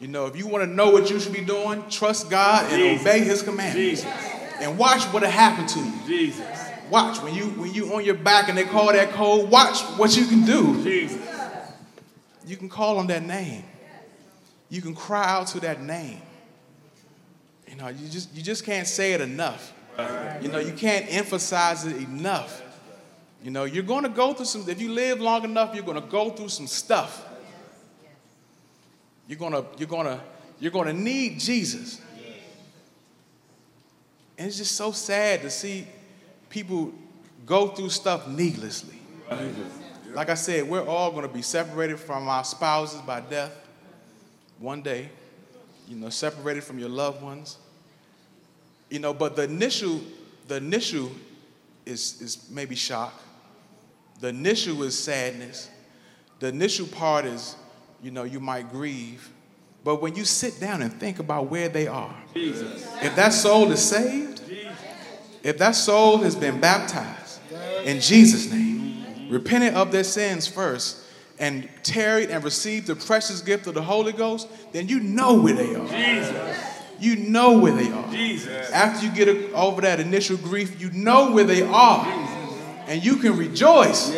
You 0.00 0.08
know, 0.08 0.26
if 0.26 0.36
you 0.36 0.48
want 0.48 0.64
to 0.64 0.70
know 0.70 0.90
what 0.90 1.10
you 1.10 1.20
should 1.20 1.32
be 1.32 1.44
doing, 1.44 1.84
trust 1.88 2.28
God 2.28 2.64
and 2.72 2.82
Jesus. 2.82 3.00
obey 3.06 3.20
his 3.20 3.42
commandments. 3.42 4.02
Jesus. 4.02 4.30
And 4.60 4.76
watch 4.76 5.02
what'll 5.04 5.28
happen 5.28 5.66
to 5.66 5.78
you. 5.78 5.92
Jesus. 6.06 6.70
Watch 6.90 7.22
when 7.22 7.34
you 7.34 7.44
when 7.50 7.72
you 7.72 7.94
on 7.94 8.04
your 8.04 8.16
back 8.16 8.48
and 8.48 8.58
they 8.58 8.64
call 8.64 8.92
that 8.92 9.10
code, 9.10 9.48
watch 9.48 9.80
what 9.96 10.16
you 10.16 10.26
can 10.26 10.44
do. 10.44 10.82
Jesus. 10.82 11.20
You 12.46 12.56
can 12.56 12.68
call 12.68 12.98
on 12.98 13.06
that 13.06 13.22
name. 13.22 13.64
You 14.68 14.82
can 14.82 14.94
cry 14.94 15.24
out 15.24 15.46
to 15.48 15.60
that 15.60 15.80
name. 15.80 16.20
You 17.68 17.76
know, 17.76 17.88
you 17.88 18.08
just 18.08 18.34
you 18.34 18.42
just 18.42 18.64
can't 18.64 18.86
say 18.86 19.12
it 19.12 19.20
enough. 19.20 19.72
You 20.40 20.48
know, 20.48 20.58
you 20.58 20.72
can't 20.72 21.06
emphasize 21.08 21.86
it 21.86 21.96
enough. 21.96 22.61
You 23.42 23.50
know, 23.50 23.64
you're 23.64 23.82
going 23.82 24.04
to 24.04 24.08
go 24.08 24.32
through 24.32 24.46
some 24.46 24.68
if 24.68 24.80
you 24.80 24.92
live 24.92 25.20
long 25.20 25.44
enough, 25.44 25.74
you're 25.74 25.84
going 25.84 26.00
to 26.00 26.08
go 26.08 26.30
through 26.30 26.48
some 26.48 26.66
stuff. 26.66 27.26
You're 29.26 29.38
going 29.38 29.52
to 29.52 29.64
you're 29.78 29.88
going 29.88 30.06
to 30.06 30.20
you're 30.60 30.70
going 30.70 30.86
to 30.86 30.92
need 30.92 31.40
Jesus. 31.40 32.00
And 34.38 34.46
it's 34.46 34.56
just 34.56 34.76
so 34.76 34.92
sad 34.92 35.42
to 35.42 35.50
see 35.50 35.86
people 36.48 36.92
go 37.44 37.68
through 37.68 37.90
stuff 37.90 38.28
needlessly. 38.28 38.98
Like 40.12 40.28
I 40.28 40.34
said, 40.34 40.68
we're 40.68 40.86
all 40.86 41.10
going 41.10 41.26
to 41.26 41.32
be 41.32 41.42
separated 41.42 41.98
from 41.98 42.28
our 42.28 42.44
spouses 42.44 43.00
by 43.02 43.20
death 43.20 43.52
one 44.58 44.82
day, 44.82 45.08
you 45.88 45.96
know, 45.96 46.10
separated 46.10 46.62
from 46.62 46.78
your 46.78 46.88
loved 46.88 47.22
ones. 47.22 47.56
You 48.90 48.98
know, 48.98 49.14
but 49.14 49.36
the 49.36 49.44
initial, 49.44 50.00
the 50.48 50.56
initial 50.56 51.10
is, 51.86 52.20
is 52.20 52.48
maybe 52.50 52.74
shock. 52.74 53.20
The 54.22 54.28
initial 54.28 54.84
is 54.84 54.96
sadness. 54.96 55.68
The 56.38 56.46
initial 56.46 56.86
part 56.86 57.24
is, 57.24 57.56
you 58.00 58.12
know, 58.12 58.22
you 58.22 58.38
might 58.38 58.70
grieve. 58.70 59.28
But 59.82 60.00
when 60.00 60.14
you 60.14 60.24
sit 60.24 60.60
down 60.60 60.80
and 60.80 60.92
think 60.92 61.18
about 61.18 61.50
where 61.50 61.68
they 61.68 61.88
are, 61.88 62.14
Jesus. 62.32 62.86
if 63.02 63.16
that 63.16 63.32
soul 63.32 63.72
is 63.72 63.82
saved, 63.82 64.40
if 65.42 65.58
that 65.58 65.72
soul 65.72 66.18
has 66.18 66.36
been 66.36 66.60
baptized 66.60 67.40
in 67.84 68.00
Jesus' 68.00 68.48
name, 68.48 69.28
repented 69.28 69.74
of 69.74 69.90
their 69.90 70.04
sins 70.04 70.46
first, 70.46 71.04
and 71.40 71.68
tarried 71.82 72.30
and 72.30 72.44
received 72.44 72.86
the 72.86 72.94
precious 72.94 73.40
gift 73.40 73.66
of 73.66 73.74
the 73.74 73.82
Holy 73.82 74.12
Ghost, 74.12 74.46
then 74.70 74.86
you 74.86 75.00
know 75.00 75.34
where 75.40 75.54
they 75.54 75.74
are. 75.74 75.88
Jesus. 75.88 76.64
You 77.00 77.16
know 77.16 77.58
where 77.58 77.72
they 77.72 77.90
are. 77.90 78.08
Jesus. 78.12 78.70
After 78.70 79.04
you 79.04 79.10
get 79.12 79.52
over 79.52 79.80
that 79.80 79.98
initial 79.98 80.36
grief, 80.36 80.80
you 80.80 80.92
know 80.92 81.32
where 81.32 81.42
they 81.42 81.62
are. 81.62 82.41
And 82.86 83.04
you 83.04 83.16
can 83.16 83.36
rejoice. 83.36 84.10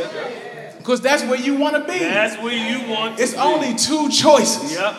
Because 0.79 1.01
that's 1.01 1.23
where 1.25 1.39
you 1.39 1.57
want 1.57 1.77
to 1.77 1.93
be. 1.93 1.99
That's 1.99 2.37
where 2.43 2.53
you 2.53 2.91
want 2.91 3.17
to 3.17 3.23
It's 3.23 3.33
be. 3.33 3.39
only 3.39 3.75
two 3.75 4.11
choices. 4.11 4.73
Yep. 4.73 4.95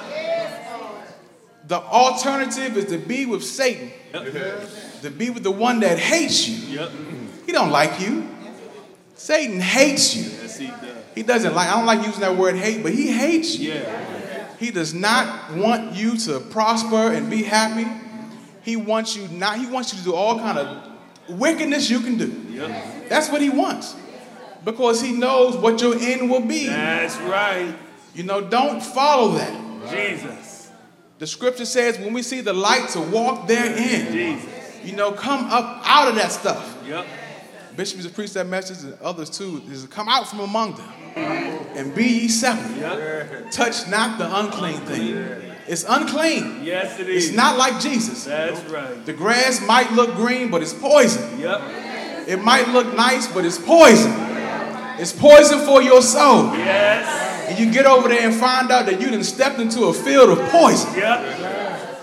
The 1.67 1.79
alternative 1.79 2.77
is 2.77 2.85
to 2.85 2.97
be 2.99 3.25
with 3.25 3.43
Satan, 3.43 3.91
Yep. 4.13 5.01
to 5.01 5.09
be 5.09 5.31
with 5.31 5.43
the 5.43 5.51
one 5.51 5.79
that 5.79 5.97
hates 5.97 6.47
you. 6.47 6.79
Yep. 6.79 6.91
He 7.47 7.51
don't 7.51 7.71
like 7.71 7.99
you. 7.99 8.27
Satan 9.15 9.59
hates 9.59 10.15
you. 10.15 10.23
Yes, 10.23 10.57
he 10.57 10.67
does. 10.67 10.81
He 11.15 11.23
doesn't 11.23 11.55
like, 11.55 11.69
I 11.69 11.73
don't 11.75 11.85
like 11.85 12.05
using 12.05 12.21
that 12.21 12.35
word 12.35 12.55
hate, 12.55 12.83
but 12.83 12.91
he 12.91 13.09
hates 13.11 13.57
you. 13.57 13.73
Yeah. 13.73 14.47
He 14.59 14.69
does 14.71 14.93
not 14.93 15.53
want 15.55 15.95
you 15.95 16.17
to 16.17 16.39
prosper 16.39 17.11
and 17.13 17.29
be 17.29 17.43
happy. 17.43 17.87
He 18.61 18.75
wants 18.75 19.15
you 19.15 19.27
not, 19.29 19.57
he 19.59 19.65
wants 19.67 19.91
you 19.93 19.99
to 19.99 20.05
do 20.05 20.13
all 20.13 20.37
kind 20.39 20.57
of 20.59 20.91
wickedness 21.29 21.89
you 21.89 21.99
can 22.01 22.17
do. 22.17 22.44
Yep. 22.55 23.09
That's 23.09 23.29
what 23.29 23.41
he 23.41 23.49
wants. 23.49 23.95
Because 24.63 25.01
he 25.01 25.11
knows 25.13 25.55
what 25.55 25.81
your 25.81 25.95
end 25.99 26.29
will 26.29 26.41
be. 26.41 26.67
That's 26.67 27.17
right. 27.17 27.75
You 28.15 28.23
know, 28.23 28.41
don't 28.41 28.81
follow 28.81 29.33
that. 29.33 29.91
Jesus. 29.91 30.71
The 31.19 31.27
scripture 31.27 31.65
says 31.65 31.99
when 31.99 32.13
we 32.13 32.21
see 32.21 32.41
the 32.41 32.53
light 32.53 32.89
to 32.89 33.01
walk 33.01 33.47
therein, 33.47 34.11
Jesus. 34.11 34.85
you 34.85 34.95
know, 34.95 35.11
come 35.11 35.45
up 35.45 35.81
out 35.85 36.07
of 36.07 36.15
that 36.15 36.31
stuff. 36.31 36.77
Yep. 36.85 37.05
Bishop 37.75 37.97
used 37.97 38.09
to 38.09 38.15
preach 38.15 38.33
that 38.33 38.47
message 38.47 38.83
and 38.83 38.99
others 39.01 39.29
too, 39.29 39.61
is 39.69 39.83
to 39.83 39.87
come 39.87 40.07
out 40.07 40.27
from 40.27 40.39
among 40.39 40.75
them 40.75 40.89
and 41.75 41.93
be 41.93 42.05
ye 42.05 42.27
separate. 42.27 42.77
Yep. 42.79 43.51
Touch 43.51 43.87
not 43.87 44.17
the 44.17 44.39
unclean 44.39 44.79
thing. 44.81 45.41
It's 45.67 45.83
unclean. 45.87 46.63
Yes, 46.63 46.99
it 46.99 47.09
is. 47.09 47.27
It's 47.27 47.35
not 47.35 47.57
like 47.57 47.79
Jesus. 47.81 48.25
That's 48.25 48.61
right. 48.69 49.05
The 49.05 49.13
grass 49.13 49.65
might 49.65 49.91
look 49.93 50.15
green, 50.15 50.51
but 50.51 50.61
it's 50.61 50.73
poison. 50.73 51.39
Yep. 51.39 51.61
It 52.27 52.41
might 52.43 52.67
look 52.69 52.95
nice, 52.95 53.31
but 53.31 53.45
it's 53.45 53.57
poison. 53.57 54.11
It's 54.97 55.11
poison 55.11 55.59
for 55.59 55.81
your 55.81 56.01
soul. 56.01 56.53
Yes. 56.55 57.49
And 57.49 57.59
you 57.59 57.71
get 57.71 57.85
over 57.85 58.07
there 58.07 58.27
and 58.27 58.33
find 58.33 58.71
out 58.71 58.85
that 58.87 58.99
you 58.99 59.11
done 59.11 59.23
stepped 59.23 59.59
into 59.59 59.85
a 59.85 59.93
field 59.93 60.29
of 60.29 60.49
poison. 60.49 60.93
Yep. 60.95 62.01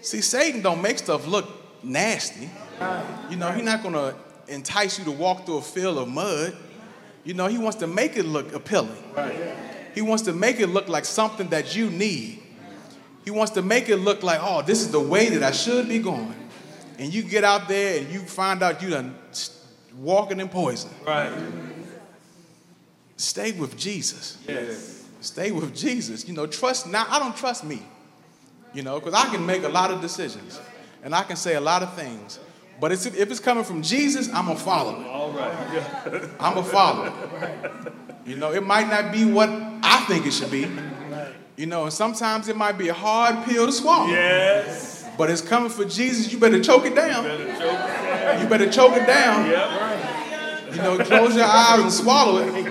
See, 0.00 0.20
Satan 0.20 0.62
don't 0.62 0.82
make 0.82 0.98
stuff 0.98 1.26
look 1.26 1.48
nasty. 1.84 2.50
You 3.30 3.36
know, 3.36 3.52
he's 3.52 3.64
not 3.64 3.82
gonna 3.82 4.14
entice 4.48 4.98
you 4.98 5.04
to 5.04 5.12
walk 5.12 5.46
through 5.46 5.58
a 5.58 5.62
field 5.62 5.98
of 5.98 6.08
mud. 6.08 6.56
You 7.24 7.34
know, 7.34 7.46
he 7.46 7.58
wants 7.58 7.76
to 7.78 7.86
make 7.86 8.16
it 8.16 8.24
look 8.24 8.52
appealing. 8.52 9.02
He 9.94 10.02
wants 10.02 10.24
to 10.24 10.32
make 10.32 10.58
it 10.58 10.68
look 10.68 10.88
like 10.88 11.04
something 11.04 11.48
that 11.48 11.76
you 11.76 11.90
need. 11.90 12.42
He 13.24 13.30
wants 13.30 13.52
to 13.52 13.62
make 13.62 13.88
it 13.88 13.98
look 13.98 14.24
like, 14.24 14.40
oh, 14.42 14.62
this 14.62 14.80
is 14.80 14.90
the 14.90 14.98
way 14.98 15.28
that 15.28 15.42
I 15.44 15.52
should 15.52 15.88
be 15.88 16.00
going. 16.00 16.34
And 16.98 17.12
you 17.12 17.22
get 17.22 17.44
out 17.44 17.68
there 17.68 17.98
and 18.00 18.12
you 18.12 18.20
find 18.20 18.62
out 18.62 18.82
you 18.82 18.90
done 18.90 19.14
s- 19.30 19.64
walking 19.96 20.40
in 20.40 20.48
poison. 20.48 20.90
Right. 21.06 21.32
Stay 23.16 23.52
with 23.52 23.76
Jesus. 23.76 24.38
Yes. 24.48 25.04
Stay 25.20 25.50
with 25.52 25.74
Jesus. 25.76 26.26
You 26.26 26.34
know, 26.34 26.46
trust 26.46 26.86
now. 26.86 27.06
I 27.08 27.18
don't 27.18 27.36
trust 27.36 27.64
me. 27.64 27.82
You 28.74 28.82
know, 28.82 28.98
because 28.98 29.14
I 29.14 29.28
can 29.28 29.44
make 29.44 29.62
a 29.64 29.68
lot 29.68 29.90
of 29.90 30.00
decisions 30.00 30.60
and 31.02 31.14
I 31.14 31.22
can 31.22 31.36
say 31.36 31.54
a 31.54 31.60
lot 31.60 31.82
of 31.82 31.92
things. 31.94 32.38
But 32.80 32.90
it's, 32.90 33.06
if 33.06 33.30
it's 33.30 33.38
coming 33.38 33.64
from 33.64 33.82
Jesus, 33.82 34.28
I'm 34.32 34.46
gonna 34.46 34.58
follow. 34.58 35.04
All 35.08 35.30
right. 35.30 35.52
Yeah. 35.72 36.26
I'm 36.40 36.54
gonna 36.54 36.64
follow. 36.66 37.12
You 38.26 38.36
know, 38.36 38.52
it 38.52 38.64
might 38.64 38.88
not 38.88 39.12
be 39.12 39.24
what 39.24 39.48
I 39.50 40.04
think 40.08 40.26
it 40.26 40.32
should 40.32 40.50
be. 40.50 40.66
You 41.56 41.66
know, 41.66 41.84
and 41.84 41.92
sometimes 41.92 42.48
it 42.48 42.56
might 42.56 42.78
be 42.78 42.88
a 42.88 42.94
hard 42.94 43.44
pill 43.44 43.66
to 43.66 43.72
swallow. 43.72 44.06
Yes. 44.08 44.91
But 45.18 45.30
it's 45.30 45.42
coming 45.42 45.70
for 45.70 45.84
Jesus. 45.84 46.32
You 46.32 46.38
better 46.38 46.62
choke 46.62 46.86
it 46.86 46.94
down. 46.94 47.24
Better 47.24 47.46
choke 47.58 47.78
it 47.80 48.42
You 48.42 48.48
better 48.48 48.70
choke 48.70 48.92
it 48.94 49.06
down. 49.06 49.48
down. 49.48 49.50
Yep. 49.50 50.74
You 50.74 50.82
know, 50.82 51.04
close 51.04 51.36
your 51.36 51.44
eyes 51.44 51.80
and 51.80 51.92
swallow 51.92 52.38
it. 52.38 52.64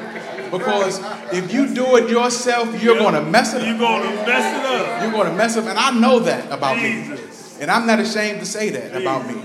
Because 0.52 1.00
if 1.34 1.54
you 1.54 1.74
do 1.74 1.96
it 1.98 2.10
yourself, 2.10 2.82
you're 2.84 2.98
gonna 2.98 3.22
mess 3.22 3.54
it 3.54 3.62
up. 3.62 3.68
You're 3.68 3.78
going 3.78 4.02
to 4.02 4.16
mess 4.26 4.60
it 4.60 4.66
up. 4.66 5.02
You're 5.02 5.12
gonna 5.12 5.36
mess 5.36 5.56
up, 5.56 5.66
and 5.66 5.80
I 5.80 5.92
know 5.92 6.20
that 6.20 6.52
about 6.52 6.78
me. 6.78 7.16
And 7.62 7.72
I'm 7.72 7.86
not 7.88 8.00
ashamed 8.00 8.40
to 8.42 8.46
say 8.46 8.70
that 8.72 9.00
about 9.00 9.28
me. 9.28 9.42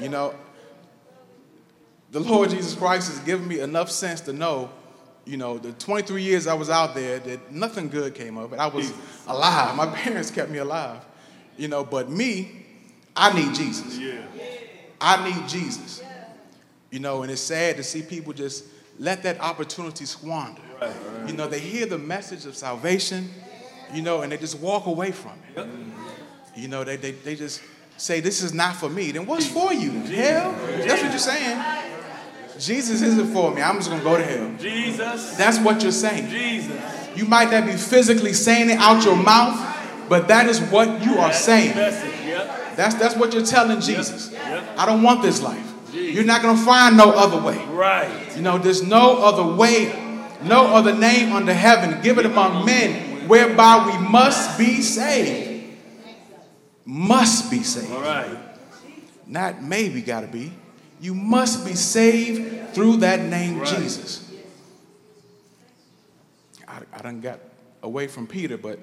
You 0.00 0.08
know, 0.08 0.34
the 2.10 2.20
Lord 2.20 2.50
Jesus 2.50 2.74
Christ 2.74 3.08
has 3.10 3.18
given 3.20 3.46
me 3.46 3.60
enough 3.60 3.90
sense 3.90 4.20
to 4.22 4.32
know, 4.32 4.70
you 5.26 5.36
know, 5.36 5.58
the 5.58 5.72
23 5.72 6.22
years 6.22 6.46
I 6.46 6.54
was 6.54 6.70
out 6.70 6.94
there, 6.94 7.18
that 7.18 7.52
nothing 7.52 7.88
good 7.88 8.14
came 8.14 8.38
of 8.38 8.52
it. 8.52 8.58
I 8.58 8.68
was 8.68 8.92
alive. 9.26 9.76
My 9.76 9.86
parents 9.94 10.30
kept 10.30 10.50
me 10.50 10.58
alive. 10.58 11.04
You 11.56 11.68
know, 11.68 11.84
but 11.84 12.10
me, 12.10 12.64
I 13.16 13.32
need 13.34 13.54
Jesus. 13.54 13.98
Yeah. 13.98 14.22
I 15.00 15.30
need 15.30 15.48
Jesus. 15.48 16.02
You 16.90 16.98
know, 17.00 17.22
and 17.22 17.30
it's 17.30 17.40
sad 17.40 17.76
to 17.76 17.82
see 17.82 18.02
people 18.02 18.32
just 18.32 18.64
let 18.98 19.22
that 19.22 19.40
opportunity 19.40 20.04
squander. 20.04 20.60
You 21.26 21.34
know, 21.34 21.46
they 21.48 21.60
hear 21.60 21.86
the 21.86 21.98
message 21.98 22.46
of 22.46 22.56
salvation, 22.56 23.30
you 23.92 24.02
know, 24.02 24.22
and 24.22 24.32
they 24.32 24.36
just 24.36 24.58
walk 24.58 24.86
away 24.86 25.12
from 25.12 25.32
it. 25.54 25.66
You 26.56 26.68
know, 26.68 26.84
they, 26.84 26.96
they, 26.96 27.12
they 27.12 27.36
just 27.36 27.62
say, 27.96 28.20
This 28.20 28.42
is 28.42 28.52
not 28.52 28.76
for 28.76 28.88
me. 28.88 29.12
Then 29.12 29.26
what's 29.26 29.46
for 29.46 29.72
you? 29.72 29.90
Hell? 29.90 30.52
That's 30.52 31.02
what 31.02 31.10
you're 31.10 31.18
saying. 31.18 31.62
Jesus 32.58 33.00
isn't 33.00 33.32
for 33.32 33.54
me. 33.54 33.62
I'm 33.62 33.76
just 33.76 33.88
going 33.88 34.02
to 34.02 34.04
go 34.04 34.16
to 34.18 34.24
hell. 34.24 34.54
Jesus. 34.58 35.36
That's 35.36 35.58
what 35.60 35.82
you're 35.82 35.92
saying. 35.92 36.28
Jesus. 36.28 36.78
You 37.16 37.24
might 37.24 37.50
not 37.50 37.66
be 37.66 37.72
physically 37.72 38.32
saying 38.32 38.70
it 38.70 38.78
out 38.78 39.04
your 39.04 39.16
mouth, 39.16 39.58
but 40.10 40.26
that 40.26 40.48
is 40.48 40.60
what 40.60 41.04
you 41.04 41.18
are 41.18 41.32
saying. 41.32 41.72
That's, 42.74 42.96
that's 42.96 43.14
what 43.14 43.32
you're 43.32 43.46
telling 43.46 43.80
Jesus. 43.80 44.34
I 44.34 44.84
don't 44.84 45.04
want 45.04 45.22
this 45.22 45.40
life. 45.40 45.64
You're 45.94 46.24
not 46.24 46.42
going 46.42 46.56
to 46.56 46.62
find 46.64 46.96
no 46.96 47.12
other 47.12 47.40
way. 47.40 47.64
Right. 47.66 48.34
You 48.34 48.42
know, 48.42 48.58
there's 48.58 48.82
no 48.82 49.22
other 49.22 49.54
way, 49.54 49.86
no 50.42 50.66
other 50.66 50.96
name 50.96 51.32
under 51.32 51.54
heaven 51.54 52.02
given 52.02 52.26
among 52.26 52.66
men 52.66 53.28
whereby 53.28 53.86
we 53.86 54.08
must 54.08 54.58
be 54.58 54.82
saved. 54.82 55.78
Must 56.84 57.48
be 57.48 57.62
saved. 57.62 57.92
All 57.92 58.00
right. 58.00 58.36
Not 59.28 59.62
maybe 59.62 60.02
got 60.02 60.22
to 60.22 60.26
be. 60.26 60.52
You 61.00 61.14
must 61.14 61.64
be 61.64 61.74
saved 61.74 62.74
through 62.74 62.96
that 62.98 63.20
name, 63.20 63.60
Right. 63.60 63.78
Jesus. 63.78 64.28
I, 66.66 66.80
I 66.92 66.98
done 67.00 67.20
got 67.20 67.38
away 67.84 68.08
from 68.08 68.26
Peter, 68.26 68.58
but 68.58 68.80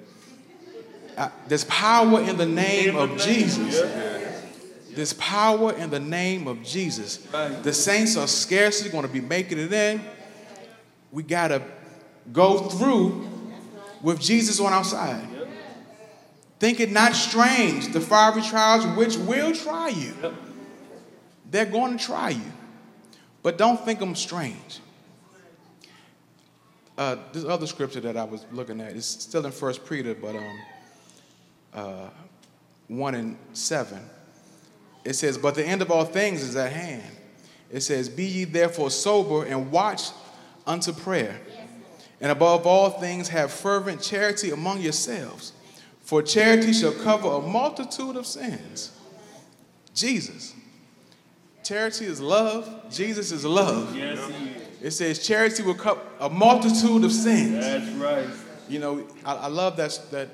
I, 1.17 1.32
there's 1.47 1.63
power 1.65 2.21
in 2.21 2.38
the 2.38 2.45
name 2.45 2.95
of 2.95 3.17
Jesus. 3.17 3.82
There's 4.91 5.13
power 5.13 5.73
in 5.73 5.89
the 5.89 5.99
name 5.99 6.47
of 6.47 6.63
Jesus. 6.63 7.17
The 7.17 7.73
saints 7.73 8.17
are 8.17 8.27
scarcely 8.27 8.89
going 8.89 9.06
to 9.06 9.12
be 9.12 9.21
making 9.21 9.60
it 9.60 9.71
in. 9.71 10.01
We 11.12 11.23
got 11.23 11.49
to 11.49 11.62
go 12.32 12.58
through 12.69 13.27
with 14.01 14.19
Jesus 14.19 14.60
on 14.60 14.73
our 14.73 14.84
side. 14.84 15.27
Think 16.60 16.80
it 16.80 16.91
not 16.91 17.13
strange, 17.13 17.93
the 17.93 18.01
fiery 18.01 18.41
trials 18.41 18.86
which 18.97 19.15
will 19.17 19.53
try 19.53 19.89
you. 19.89 20.13
They're 21.49 21.65
going 21.65 21.97
to 21.97 22.03
try 22.03 22.30
you. 22.30 22.51
But 23.43 23.58
don't 23.58 23.80
think 23.86 23.99
them 23.99 24.15
strange. 24.15 24.80
Uh, 26.97 27.17
this 27.32 27.45
other 27.45 27.67
scripture 27.67 27.99
that 28.01 28.17
I 28.17 28.23
was 28.23 28.45
looking 28.51 28.82
at 28.82 28.93
is 28.93 29.06
still 29.06 29.45
in 29.45 29.51
First 29.51 29.88
Peter, 29.88 30.15
but 30.15 30.36
um, 30.36 30.60
uh, 31.77 32.09
1 32.87 33.15
and 33.15 33.37
7. 33.53 33.97
It 35.05 35.13
says, 35.13 35.37
But 35.37 35.55
the 35.55 35.65
end 35.65 35.81
of 35.81 35.91
all 35.91 36.03
things 36.03 36.41
is 36.41 36.55
at 36.55 36.71
hand. 36.71 37.03
It 37.71 37.81
says, 37.81 38.09
Be 38.09 38.25
ye 38.25 38.43
therefore 38.43 38.89
sober 38.89 39.45
and 39.45 39.71
watch 39.71 40.09
unto 40.65 40.91
prayer. 40.91 41.39
And 42.19 42.31
above 42.31 42.65
all 42.65 42.89
things, 42.89 43.29
have 43.29 43.51
fervent 43.51 44.01
charity 44.01 44.49
among 44.49 44.81
yourselves, 44.81 45.53
for 46.01 46.23
charity 46.23 46.73
shall 46.73 46.93
cover 46.93 47.27
a 47.27 47.41
multitude 47.41 48.15
of 48.15 48.25
sins. 48.25 48.91
Jesus. 49.93 50.55
Charity 51.63 52.05
is 52.05 52.19
love. 52.19 52.89
Jesus 52.89 53.31
is 53.31 53.45
love. 53.45 53.95
Yes, 53.95 54.17
he 54.29 54.49
is. 54.49 54.61
It 54.81 54.91
says 54.91 55.27
charity 55.27 55.63
will 55.63 55.75
cover 55.75 56.01
a 56.19 56.29
multitude 56.29 57.03
of 57.03 57.11
sins. 57.11 57.65
That's 57.65 57.91
right. 57.91 58.27
You 58.69 58.79
know, 58.79 59.07
I, 59.25 59.35
I 59.35 59.47
love 59.47 59.77
that, 59.77 59.99
that, 60.11 60.29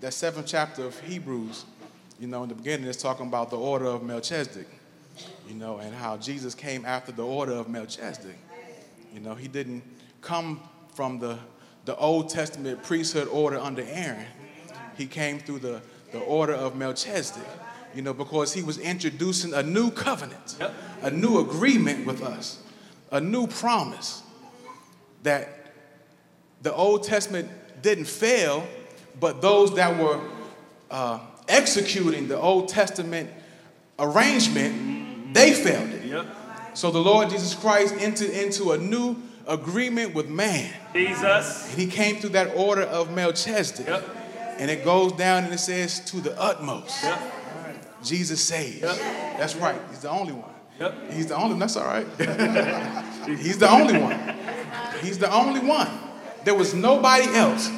that 0.00 0.14
seventh 0.14 0.46
chapter 0.46 0.84
of 0.84 0.98
Hebrews. 1.00 1.64
You 2.20 2.26
know, 2.26 2.42
in 2.42 2.48
the 2.48 2.54
beginning, 2.54 2.88
it's 2.88 3.00
talking 3.00 3.26
about 3.26 3.50
the 3.50 3.56
order 3.56 3.86
of 3.86 4.02
Melchizedek, 4.02 4.68
you 5.48 5.54
know, 5.54 5.78
and 5.78 5.94
how 5.94 6.16
Jesus 6.16 6.54
came 6.54 6.84
after 6.84 7.12
the 7.12 7.24
order 7.24 7.52
of 7.52 7.68
Melchizedek. 7.68 8.36
You 9.14 9.20
know, 9.20 9.34
he 9.34 9.46
didn't 9.46 9.82
come 10.20 10.60
from 10.94 11.20
the, 11.20 11.38
the 11.84 11.96
Old 11.96 12.28
Testament 12.28 12.82
priesthood 12.82 13.28
order 13.28 13.58
under 13.58 13.82
Aaron, 13.82 14.26
he 14.96 15.06
came 15.06 15.38
through 15.38 15.60
the, 15.60 15.80
the 16.10 16.18
order 16.18 16.54
of 16.54 16.74
Melchizedek, 16.74 17.48
you 17.94 18.02
know, 18.02 18.12
because 18.12 18.52
he 18.52 18.62
was 18.62 18.78
introducing 18.78 19.54
a 19.54 19.62
new 19.62 19.90
covenant, 19.92 20.56
Yep. 20.58 20.74
a 21.02 21.10
new 21.12 21.38
agreement 21.38 22.04
with 22.04 22.20
us, 22.20 22.60
a 23.12 23.20
new 23.20 23.46
promise 23.46 24.22
that 25.22 25.72
the 26.62 26.74
Old 26.74 27.04
Testament 27.04 27.48
didn't 27.80 28.06
fail, 28.06 28.66
but 29.20 29.40
those 29.40 29.74
that 29.76 29.98
were 29.98 30.20
uh, 30.90 31.20
executing 31.48 32.28
the 32.28 32.38
Old 32.38 32.68
Testament 32.68 33.30
arrangement, 33.98 35.34
they 35.34 35.52
failed 35.52 35.90
it. 35.90 36.04
Yep. 36.04 36.26
So 36.74 36.90
the 36.90 37.00
Lord 37.00 37.30
Jesus 37.30 37.54
Christ 37.54 37.94
entered 37.98 38.30
into 38.30 38.72
a 38.72 38.78
new 38.78 39.16
agreement 39.46 40.14
with 40.14 40.28
man. 40.28 40.72
Jesus. 40.92 41.70
And 41.70 41.78
he 41.78 41.86
came 41.86 42.16
through 42.16 42.30
that 42.30 42.54
order 42.56 42.82
of 42.82 43.10
Melchizedek. 43.12 43.86
Yep. 43.86 44.16
And 44.58 44.70
it 44.70 44.84
goes 44.84 45.12
down 45.12 45.44
and 45.44 45.52
it 45.52 45.58
says, 45.58 46.00
to 46.10 46.20
the 46.20 46.38
utmost, 46.40 47.02
Yep. 47.02 47.34
Jesus 48.04 48.40
saves. 48.40 48.80
Yep. 48.82 48.96
That's 49.38 49.56
right. 49.56 49.80
He's 49.90 50.00
the 50.00 50.10
only 50.10 50.32
one. 50.32 50.50
Yep. 50.78 51.12
He's 51.12 51.26
the 51.26 51.34
only, 51.34 51.50
one. 51.50 51.58
that's 51.58 51.76
all 51.76 51.84
right. 51.84 52.06
He's 53.26 53.58
the 53.58 53.68
only 53.68 53.98
one. 53.98 54.36
He's 55.02 55.18
the 55.18 55.32
only 55.32 55.60
one. 55.60 55.88
There 56.44 56.54
was 56.54 56.74
nobody 56.74 57.34
else. 57.34 57.68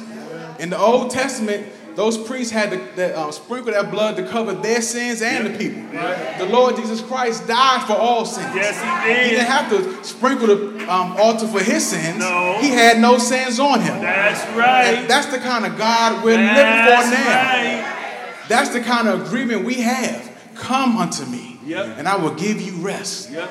In 0.61 0.69
the 0.69 0.77
Old 0.77 1.09
Testament, 1.11 1.65
those 1.95 2.17
priests 2.17 2.53
had 2.53 2.71
to 2.71 2.77
that, 2.95 3.15
uh, 3.15 3.31
sprinkle 3.31 3.73
that 3.73 3.91
blood 3.91 4.15
to 4.15 4.25
cover 4.27 4.53
their 4.53 4.81
sins 4.81 5.21
and 5.21 5.47
the 5.47 5.57
people. 5.57 5.81
The 5.91 6.45
Lord 6.49 6.77
Jesus 6.77 7.01
Christ 7.01 7.47
died 7.47 7.85
for 7.85 7.93
all 7.93 8.23
sins. 8.25 8.55
Yes, 8.55 8.79
he 8.79 9.09
did. 9.13 9.17
He 9.17 9.23
did. 9.23 9.35
didn't 9.37 9.47
have 9.51 9.69
to 9.71 10.03
sprinkle 10.07 10.47
the 10.47 10.89
um, 10.89 11.17
altar 11.17 11.47
for 11.47 11.59
his 11.61 11.85
sins. 11.85 12.17
No. 12.19 12.59
He 12.61 12.69
had 12.69 12.99
no 13.01 13.17
sins 13.17 13.59
on 13.59 13.81
him. 13.81 13.99
That's 14.01 14.41
And 14.45 14.57
right. 14.57 15.07
that's 15.07 15.27
the 15.27 15.39
kind 15.39 15.65
of 15.65 15.77
God 15.77 16.23
we're 16.23 16.37
living 16.37 16.55
for 16.55 16.55
now. 16.55 17.43
right. 17.43 18.45
That's 18.47 18.69
the 18.69 18.79
kind 18.81 19.07
of 19.09 19.25
agreement 19.27 19.65
we 19.65 19.75
have. 19.75 20.29
Come 20.55 20.95
unto 20.97 21.25
me, 21.25 21.59
Yep. 21.65 21.97
and 21.97 22.07
I 22.07 22.15
will 22.17 22.35
give 22.35 22.61
you 22.61 22.73
rest. 22.83 23.31
Yep. 23.31 23.49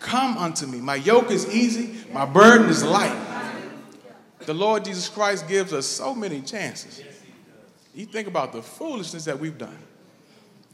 Come 0.00 0.38
unto 0.38 0.66
me. 0.66 0.78
My 0.80 0.94
yoke 0.96 1.30
is 1.30 1.52
easy, 1.54 1.94
my 2.12 2.24
burden 2.24 2.68
is 2.68 2.82
light. 2.82 3.14
The 4.46 4.54
Lord 4.54 4.84
Jesus 4.84 5.08
Christ 5.08 5.48
gives 5.48 5.72
us 5.72 5.86
so 5.86 6.14
many 6.14 6.40
chances. 6.40 7.02
You 7.94 8.06
think 8.06 8.28
about 8.28 8.52
the 8.52 8.62
foolishness 8.62 9.24
that 9.24 9.38
we've 9.38 9.58
done, 9.58 9.78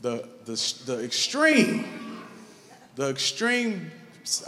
the, 0.01 0.29
the, 0.45 0.53
the 0.87 1.05
extreme, 1.05 1.87
the 2.97 3.09
extreme, 3.09 3.91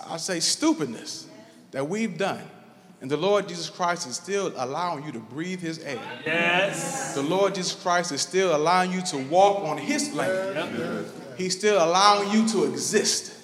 I 0.06 0.18
say, 0.18 0.40
stupidness 0.40 1.26
that 1.70 1.88
we've 1.88 2.18
done. 2.18 2.42
And 3.00 3.10
the 3.10 3.16
Lord 3.16 3.48
Jesus 3.48 3.68
Christ 3.68 4.06
is 4.08 4.16
still 4.16 4.52
allowing 4.56 5.04
you 5.04 5.12
to 5.12 5.18
breathe 5.18 5.60
his 5.60 5.78
air. 5.80 6.00
Yes. 6.24 7.14
The 7.14 7.22
Lord 7.22 7.54
Jesus 7.54 7.74
Christ 7.74 8.12
is 8.12 8.22
still 8.22 8.56
allowing 8.56 8.92
you 8.92 9.02
to 9.02 9.18
walk 9.18 9.62
on 9.64 9.78
his 9.78 10.14
land. 10.14 10.74
Yep. 10.74 11.06
He's 11.36 11.56
still 11.56 11.84
allowing 11.84 12.30
you 12.30 12.48
to 12.48 12.64
exist. 12.64 13.34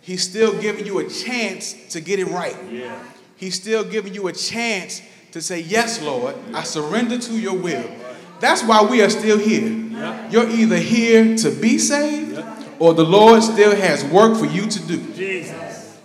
He's 0.00 0.22
still 0.22 0.60
giving 0.60 0.86
you 0.86 0.98
a 0.98 1.08
chance 1.08 1.92
to 1.92 2.00
get 2.00 2.18
it 2.18 2.26
right. 2.26 2.56
Yeah. 2.70 3.00
He's 3.40 3.54
still 3.54 3.84
giving 3.84 4.12
you 4.12 4.28
a 4.28 4.34
chance 4.34 5.00
to 5.32 5.40
say, 5.40 5.60
Yes, 5.60 6.02
Lord, 6.02 6.36
I 6.52 6.62
surrender 6.62 7.18
to 7.18 7.40
your 7.40 7.56
will. 7.56 7.90
That's 8.38 8.62
why 8.62 8.84
we 8.84 9.00
are 9.00 9.08
still 9.08 9.38
here. 9.38 9.66
You're 10.30 10.48
either 10.50 10.76
here 10.76 11.38
to 11.38 11.50
be 11.50 11.78
saved 11.78 12.38
or 12.78 12.92
the 12.92 13.04
Lord 13.04 13.42
still 13.42 13.74
has 13.74 14.04
work 14.04 14.38
for 14.38 14.44
you 14.44 14.68
to 14.68 14.86
do. 14.86 15.12
Jesus. 15.14 15.98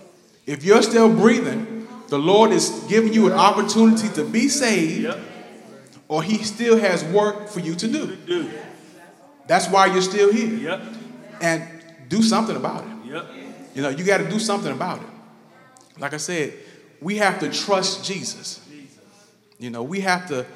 If 0.46 0.64
you're 0.64 0.80
still 0.80 1.14
breathing, 1.14 1.86
the 2.08 2.18
Lord 2.18 2.52
is 2.52 2.70
giving 2.88 3.12
you 3.12 3.26
an 3.26 3.34
opportunity 3.34 4.08
to 4.14 4.24
be 4.24 4.48
saved 4.48 5.14
or 6.08 6.22
He 6.22 6.42
still 6.42 6.78
has 6.78 7.04
work 7.04 7.48
for 7.48 7.60
you 7.60 7.74
to 7.74 7.86
do. 7.86 8.50
That's 9.46 9.68
why 9.68 9.86
you're 9.86 10.00
still 10.00 10.32
here. 10.32 10.80
And 11.42 11.62
do 12.08 12.22
something 12.22 12.56
about 12.56 12.84
it. 12.84 13.24
You 13.74 13.82
know, 13.82 13.90
you 13.90 14.04
got 14.04 14.18
to 14.18 14.30
do 14.30 14.38
something 14.38 14.72
about 14.72 15.00
it. 15.00 16.00
Like 16.00 16.14
I 16.14 16.18
said, 16.18 16.54
we 17.00 17.16
have 17.16 17.38
to 17.40 17.50
trust 17.50 18.04
Jesus. 18.04 18.60
You 19.58 19.70
know, 19.70 19.82
we 19.82 20.00
have 20.00 20.28
to 20.28 20.46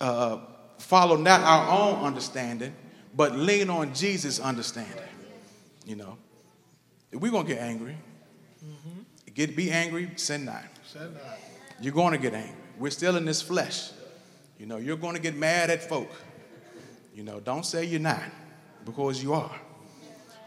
uh, 0.00 0.38
follow 0.78 1.16
not 1.16 1.40
our 1.40 1.78
own 1.78 2.04
understanding, 2.04 2.74
but 3.14 3.36
lean 3.36 3.70
on 3.70 3.94
Jesus' 3.94 4.38
understanding. 4.40 4.98
You 5.86 5.96
know, 5.96 6.18
we're 7.12 7.32
going 7.32 7.46
to 7.46 7.52
get 7.54 7.62
angry, 7.62 7.96
get 9.34 9.56
be 9.56 9.70
angry, 9.70 10.10
sin 10.16 10.44
not. 10.44 10.64
You're 11.80 11.94
going 11.94 12.12
to 12.12 12.18
get 12.18 12.34
angry. 12.34 12.56
We're 12.78 12.90
still 12.90 13.16
in 13.16 13.24
this 13.24 13.42
flesh. 13.42 13.90
You 14.58 14.66
know, 14.66 14.76
you're 14.76 14.96
going 14.96 15.14
to 15.14 15.20
get 15.20 15.36
mad 15.36 15.70
at 15.70 15.88
folk. 15.88 16.10
You 17.14 17.24
know, 17.24 17.40
don't 17.40 17.66
say 17.66 17.84
you're 17.84 18.00
not, 18.00 18.22
because 18.84 19.22
you 19.22 19.34
are. 19.34 19.60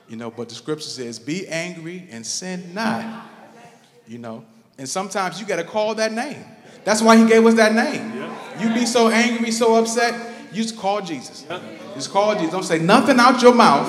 You 0.08 0.16
know, 0.16 0.32
but 0.32 0.50
the 0.50 0.56
scripture 0.56 0.90
says, 0.90 1.20
be 1.20 1.48
angry 1.48 2.08
and 2.12 2.26
sin 2.26 2.74
not. 2.74 3.28
You 4.08 4.20
know, 4.20 4.46
and 4.78 4.88
sometimes 4.88 5.40
you 5.40 5.46
got 5.46 5.58
to 5.58 5.64
call 5.64 5.96
that 5.96 6.12
name. 6.12 6.44
That's 6.84 7.02
why 7.02 7.18
he 7.18 7.28
gave 7.28 7.46
us 7.46 7.56
that 7.56 7.74
name. 7.74 8.30
You 8.60 8.74
be 8.74 8.86
so 8.86 9.10
angry, 9.10 9.46
be 9.46 9.52
so 9.52 9.76
upset, 9.76 10.34
you 10.54 10.64
just 10.64 10.78
call 10.78 11.02
Jesus. 11.02 11.46
Just 11.94 12.12
call 12.12 12.34
Jesus. 12.36 12.52
Don't 12.52 12.64
say 12.64 12.80
nothing 12.80 13.20
out 13.20 13.42
your 13.42 13.54
mouth. 13.54 13.88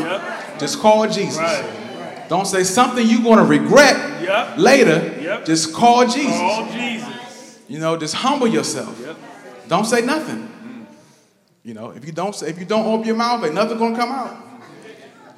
Just 0.59 0.81
call 0.81 1.09
Jesus. 1.09 1.38
Right. 1.38 2.27
Don't 2.29 2.46
say 2.46 2.64
something 2.64 3.07
you're 3.07 3.22
going 3.22 3.38
to 3.38 3.44
regret 3.44 4.22
Yep. 4.22 4.59
later. 4.59 5.20
Yep. 5.20 5.44
Just 5.44 5.72
call 5.75 6.07
Jesus. 6.07 6.37
Call 6.37 6.66
Jesus. 6.72 7.61
You 7.68 7.79
know, 7.79 7.96
just 7.96 8.14
humble 8.14 8.49
yourself. 8.49 9.01
Yep. 9.01 9.16
Don't 9.68 9.85
say 9.85 10.01
nothing. 10.01 10.87
You 11.62 11.75
know, 11.75 11.90
if 11.90 12.05
you 12.05 12.12
don't 12.12 12.35
say, 12.35 12.49
if 12.49 12.59
you 12.59 12.64
don't 12.64 12.87
open 12.87 13.07
your 13.07 13.16
mouth, 13.16 13.44
ain't 13.44 13.55
nothing 13.55 13.79
gonna 13.79 13.96
come 13.96 14.11
out. 14.11 14.37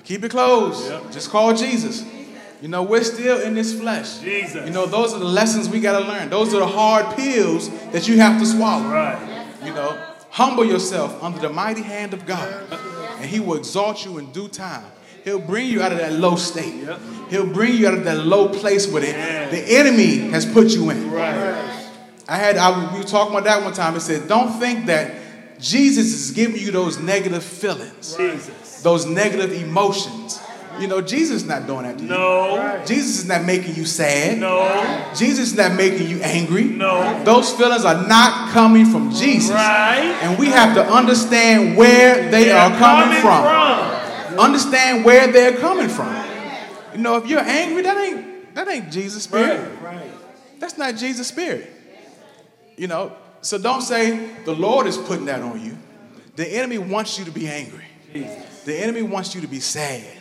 Keep 0.04 0.24
it 0.24 0.30
closed. 0.30 0.90
Just 1.12 1.30
call 1.30 1.54
Jesus. 1.54 2.02
You 2.60 2.68
know, 2.68 2.82
we're 2.82 3.04
still 3.04 3.40
in 3.42 3.54
this 3.54 3.78
flesh. 3.78 4.18
Jesus. 4.18 4.66
You 4.66 4.72
know, 4.72 4.86
those 4.86 5.14
are 5.14 5.18
the 5.18 5.24
lessons 5.24 5.68
we 5.68 5.80
gotta 5.80 6.04
learn. 6.06 6.28
Those 6.28 6.52
are 6.54 6.58
the 6.60 6.66
hard 6.66 7.16
pills 7.16 7.68
that 7.92 8.08
you 8.08 8.18
have 8.18 8.40
to 8.40 8.46
swallow. 8.46 8.88
Right. 8.90 9.54
You 9.64 9.72
know, 9.74 10.04
Humble 10.30 10.64
yourself 10.64 11.20
under 11.22 11.40
the 11.40 11.48
mighty 11.48 11.80
hand 11.82 12.12
of 12.14 12.24
God, 12.26 12.48
and 13.16 13.24
He 13.24 13.40
will 13.40 13.56
exalt 13.56 14.04
you 14.04 14.18
in 14.18 14.30
due 14.30 14.46
time. 14.46 14.84
He'll 15.24 15.38
bring 15.40 15.66
you 15.66 15.82
out 15.82 15.90
of 15.90 15.98
that 15.98 16.12
low 16.12 16.36
state. 16.36 16.74
Yep. 16.84 17.00
He'll 17.30 17.46
bring 17.52 17.74
you 17.74 17.88
out 17.88 17.94
of 17.94 18.04
that 18.04 18.18
low 18.24 18.48
place 18.48 18.86
where 18.86 19.00
the, 19.00 19.08
Yeah. 19.08 19.48
the 19.48 19.58
enemy 19.78 20.18
has 20.30 20.44
put 20.46 20.68
you 20.68 20.90
in. 20.90 21.10
Right. 21.10 21.88
I 22.28 22.36
had 22.36 22.56
I, 22.56 22.92
we 22.92 22.98
were 22.98 23.04
talking 23.04 23.32
about 23.32 23.44
that 23.44 23.64
one 23.64 23.72
time. 23.72 23.96
It 23.96 24.00
said, 24.00 24.28
"Don't 24.28 24.60
think 24.60 24.86
that 24.86 25.14
Jesus 25.58 26.06
is 26.12 26.30
giving 26.30 26.60
you 26.60 26.70
those 26.70 26.98
negative 26.98 27.42
feelings, 27.42 28.14
Jesus. 28.16 28.82
those 28.82 29.06
negative 29.06 29.50
emotions. 29.52 30.38
You 30.80 30.86
know, 30.86 31.00
Jesus 31.00 31.42
is 31.42 31.48
not 31.48 31.66
doing 31.66 31.82
that 31.82 31.98
to 31.98 32.04
you. 32.04 32.10
No. 32.10 32.82
Jesus 32.86 33.18
is 33.18 33.26
not 33.26 33.44
making 33.44 33.74
you 33.74 33.84
sad. 33.84 34.38
No. 34.38 35.12
Jesus 35.16 35.52
is 35.52 35.56
not 35.56 35.74
making 35.74 36.08
you 36.08 36.20
angry. 36.20 36.64
No. 36.64 37.22
Those 37.24 37.52
feelings 37.52 37.84
are 37.84 38.06
not 38.06 38.52
coming 38.52 38.86
from 38.86 39.12
Jesus. 39.12 39.50
Right. 39.50 40.18
And 40.22 40.38
we 40.38 40.46
have 40.46 40.74
to 40.74 40.84
understand 40.84 41.76
where 41.76 42.30
they 42.30 42.50
are 42.50 42.70
coming, 42.76 43.20
from. 43.20 44.38
Understand 44.38 45.04
where 45.04 45.30
they're 45.32 45.56
coming 45.56 45.88
from. 45.88 46.14
You 46.92 46.98
know, 46.98 47.16
if 47.16 47.26
you're 47.26 47.40
angry, 47.40 47.82
that 47.82 47.96
ain't 47.96 48.54
that 48.54 48.68
ain't 48.68 48.90
Jesus' 48.90 49.24
spirit. 49.24 49.60
Right. 49.80 49.96
Right. 49.96 50.10
That's 50.58 50.76
not 50.76 50.96
Jesus' 50.96 51.28
spirit. 51.28 51.72
You 52.76 52.86
know, 52.86 53.16
so 53.40 53.58
don't 53.58 53.82
say 53.82 54.30
the 54.44 54.54
Lord 54.54 54.86
is 54.86 54.96
putting 54.96 55.26
that 55.26 55.42
on 55.42 55.60
you. 55.64 55.76
The 56.36 56.46
enemy 56.46 56.78
wants 56.78 57.18
you 57.18 57.24
to 57.24 57.30
be 57.30 57.48
angry. 57.48 57.84
Jesus. 58.12 58.64
The 58.64 58.76
enemy 58.76 59.02
wants 59.02 59.34
you 59.34 59.40
to 59.40 59.46
be 59.46 59.60
sad. 59.60 60.17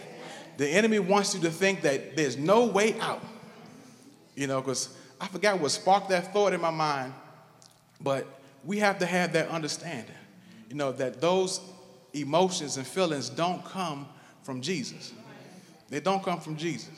The 0.57 0.67
enemy 0.67 0.99
wants 0.99 1.33
you 1.33 1.41
to 1.41 1.51
think 1.51 1.81
that 1.81 2.15
there's 2.15 2.37
no 2.37 2.65
way 2.65 2.99
out. 2.99 3.23
You 4.35 4.47
know, 4.47 4.61
because 4.61 4.95
I 5.19 5.27
forgot 5.27 5.59
what 5.59 5.71
sparked 5.71 6.09
that 6.09 6.33
thought 6.33 6.53
in 6.53 6.61
my 6.61 6.71
mind, 6.71 7.13
but 8.01 8.27
we 8.63 8.79
have 8.79 8.99
to 8.99 9.05
have 9.05 9.33
that 9.33 9.49
understanding. 9.49 10.13
You 10.69 10.75
know, 10.75 10.91
that 10.93 11.21
those 11.21 11.61
emotions 12.13 12.77
and 12.77 12.85
feelings 12.85 13.29
don't 13.29 13.63
come 13.65 14.07
from 14.43 14.61
Jesus. 14.61 15.13
They 15.89 15.99
don't 15.99 16.23
come 16.23 16.39
from 16.39 16.57
Jesus. 16.57 16.89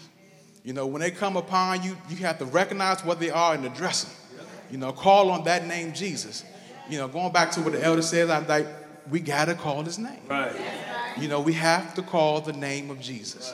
You 0.63 0.74
know, 0.74 0.88
when 0.88 1.02
they 1.02 1.12
come 1.12 1.38
upon 1.38 1.84
you, 1.84 1.95
you 2.10 2.17
have 2.17 2.39
to 2.39 2.45
recognize 2.45 3.04
what 3.06 3.19
they 3.19 3.30
are 3.30 3.54
and 3.54 3.65
address 3.65 4.04
them. 4.04 4.48
You 4.72 4.78
know, 4.78 4.91
call 4.91 5.30
on 5.30 5.43
that 5.45 5.65
name 5.67 5.93
Jesus. 5.93 6.43
You 6.89 6.98
know, 6.98 7.08
going 7.08 7.32
back 7.32 7.52
to 7.52 7.62
what 7.62 7.74
the 7.74 7.84
elder 7.84 8.02
says, 8.02 8.30
I'm 8.30 8.48
like, 8.48 8.67
we 9.10 9.19
gotta 9.19 9.56
call 9.56 9.84
his 9.84 9.98
name. 9.98 10.22
Right. 10.28 10.56
You 11.17 11.28
know, 11.28 11.39
we 11.41 11.54
have 11.54 11.93
to 11.95 12.02
call 12.02 12.41
the 12.41 12.54
name 12.54 12.89
of 12.89 13.00
Jesus. 13.00 13.54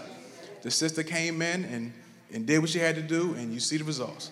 The 0.61 0.71
sister 0.71 1.03
came 1.03 1.41
in 1.41 1.63
and, 1.65 1.93
and 2.33 2.45
did 2.45 2.59
what 2.59 2.69
she 2.69 2.79
had 2.79 2.95
to 2.95 3.01
do, 3.01 3.33
and 3.35 3.53
you 3.53 3.59
see 3.59 3.77
the 3.77 3.83
results. 3.83 4.31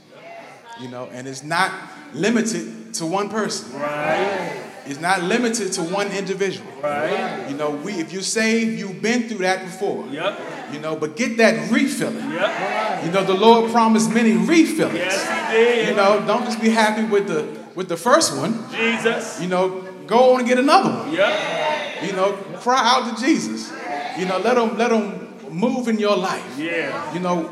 You 0.79 0.89
know, 0.89 1.07
and 1.11 1.27
it's 1.27 1.43
not 1.43 1.71
limited 2.13 2.93
to 2.95 3.05
one 3.05 3.29
person. 3.29 3.79
Right. 3.79 4.63
It's 4.85 4.99
not 4.99 5.23
limited 5.23 5.71
to 5.73 5.81
one 5.83 6.11
individual. 6.11 6.69
Right. 6.81 7.47
You 7.49 7.55
know, 7.55 7.71
we 7.71 7.93
if 7.93 8.11
you're 8.11 8.21
saved, 8.21 8.79
you've 8.79 9.01
been 9.01 9.29
through 9.29 9.39
that 9.39 9.63
before. 9.63 10.07
Yep. 10.07 10.39
You 10.73 10.79
know, 10.79 10.95
but 10.95 11.15
get 11.15 11.37
that 11.37 11.71
refilling. 11.71 12.31
Yep. 12.31 13.05
You 13.05 13.11
know, 13.11 13.23
the 13.23 13.33
Lord 13.33 13.71
promised 13.71 14.11
many 14.11 14.33
refillings. 14.33 14.95
Yes, 14.95 15.51
he 15.51 15.57
did. 15.57 15.89
You 15.89 15.95
know, 15.95 16.25
don't 16.25 16.43
just 16.43 16.61
be 16.61 16.69
happy 16.69 17.03
with 17.05 17.27
the 17.27 17.63
with 17.75 17.87
the 17.87 17.97
first 17.97 18.35
one. 18.35 18.69
Jesus. 18.71 19.39
You 19.39 19.47
know, 19.47 19.81
go 20.07 20.33
on 20.33 20.39
and 20.39 20.47
get 20.47 20.57
another 20.57 20.89
one. 20.89 21.13
Yep. 21.13 21.62
You 22.05 22.13
know, 22.13 22.33
cry 22.57 22.81
out 22.81 23.15
to 23.15 23.23
Jesus. 23.23 23.71
You 24.17 24.25
know, 24.25 24.37
let 24.39 24.57
him 24.57 24.77
let 24.77 24.91
him 24.91 25.49
move 25.49 25.87
in 25.87 25.97
your 25.99 26.17
life. 26.17 26.57
Yeah. 26.57 27.13
You 27.13 27.19
know, 27.19 27.51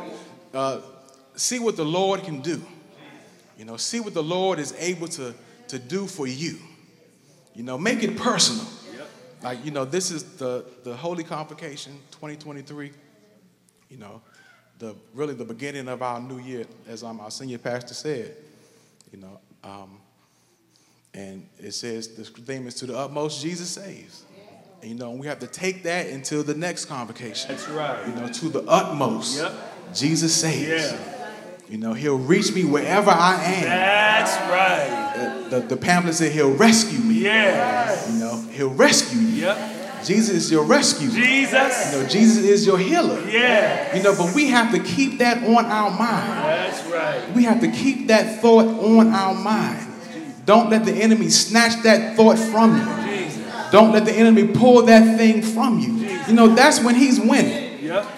uh, 0.54 0.82
see 1.36 1.60
what 1.60 1.76
the 1.76 1.86
Lord 1.86 2.24
can 2.24 2.42
do. 2.42 2.62
You 3.58 3.66
know, 3.66 3.78
see 3.78 4.00
what 4.00 4.14
the 4.14 4.24
Lord 4.24 4.60
is 4.60 4.74
able 4.78 5.08
to 5.10 5.34
to 5.70 5.80
do 5.80 6.08
for 6.08 6.28
you. 6.28 6.58
You 7.56 7.64
know, 7.64 7.78
make 7.78 8.04
it 8.04 8.18
personal. 8.18 8.66
Yep. 8.96 9.10
Like 9.44 9.66
you 9.66 9.72
know, 9.72 9.86
this 9.86 10.12
is 10.12 10.24
the 10.38 10.66
the 10.84 10.96
Holy 10.96 11.24
Convocation 11.24 11.94
2023. 12.12 12.92
You 13.90 13.98
know, 13.98 14.22
the 14.80 14.96
really 15.14 15.34
the 15.34 15.46
beginning 15.46 15.88
of 15.88 16.02
our 16.02 16.20
new 16.20 16.40
year, 16.40 16.66
as 16.88 17.04
um, 17.04 17.20
our 17.20 17.32
senior 17.32 17.58
pastor 17.58 17.94
said. 17.94 18.36
You 19.12 19.20
know, 19.20 19.40
um, 19.64 20.00
and 21.14 21.48
it 21.60 21.74
says 21.74 22.08
the 22.16 22.24
theme 22.24 22.68
is 22.68 22.76
to 22.76 22.86
the 22.86 22.98
utmost 22.98 23.42
Jesus 23.42 23.70
saves. 23.70 24.24
And, 24.82 24.92
you 24.92 24.98
know, 24.98 25.12
we 25.12 25.28
have 25.28 25.40
to 25.40 25.48
take 25.48 25.84
that 25.84 26.08
until 26.08 26.44
the 26.44 26.56
next 26.56 26.86
convocation. 26.86 27.50
That's 27.50 27.70
right. 27.70 28.08
You 28.08 28.16
know, 28.16 28.28
to 28.28 28.50
the 28.50 28.64
utmost 28.68 29.40
Yep. 29.40 29.54
Jesus 29.94 30.34
saves. 30.34 30.92
Yeah. 30.92 30.98
You 31.70 31.78
know, 31.78 31.94
He'll 31.94 32.18
reach 32.18 32.54
me 32.54 32.66
wherever 32.66 33.12
I 33.12 33.36
am. 33.36 33.64
That's 33.64 34.36
right. 34.52 35.50
The, 35.50 35.60
the, 35.60 35.68
the 35.68 35.78
pamphlet 35.78 36.16
said 36.16 36.32
He'll 36.32 36.54
rescue 36.54 37.00
me. 37.00 37.16
Yeah. 37.24 38.12
You 38.12 38.20
know, 38.20 38.42
He'll 38.52 38.74
rescue 38.74 39.20
you. 39.20 39.44
Yep. 39.44 40.04
Jesus 40.04 40.30
is 40.36 40.52
your 40.52 40.66
rescue. 40.66 41.12
Jesus. 41.12 41.94
You 41.94 42.02
know, 42.02 42.08
Jesus 42.08 42.44
is 42.44 42.66
your 42.66 42.80
healer. 42.80 43.22
Yeah. 43.30 43.96
You 43.96 44.02
know, 44.02 44.16
but 44.18 44.34
we 44.34 44.48
have 44.48 44.74
to 44.74 44.80
keep 44.80 45.20
that 45.20 45.44
on 45.44 45.66
our 45.66 45.92
mind. 45.92 46.44
That's 46.44 46.84
right. 46.88 47.36
We 47.36 47.44
have 47.44 47.62
to 47.62 47.72
keep 47.72 48.08
that 48.08 48.42
thought 48.42 48.66
on 48.66 49.10
our 49.10 49.36
mind. 49.36 49.88
Don't 50.46 50.72
let 50.72 50.86
the 50.86 50.94
enemy 50.94 51.30
snatch 51.30 51.84
that 51.84 52.18
thought 52.18 52.40
from 52.40 52.78
you. 52.78 53.01
Don't 53.72 53.92
let 53.92 54.06
the 54.06 54.12
enemy 54.14 54.48
pull 54.48 54.84
that 54.84 55.18
thing 55.18 55.42
from 55.42 55.80
you. 55.80 55.94
You 56.28 56.34
know, 56.34 56.50
that's 56.50 56.84
when 56.84 56.96
he's 56.96 57.20
winning. 57.20 57.70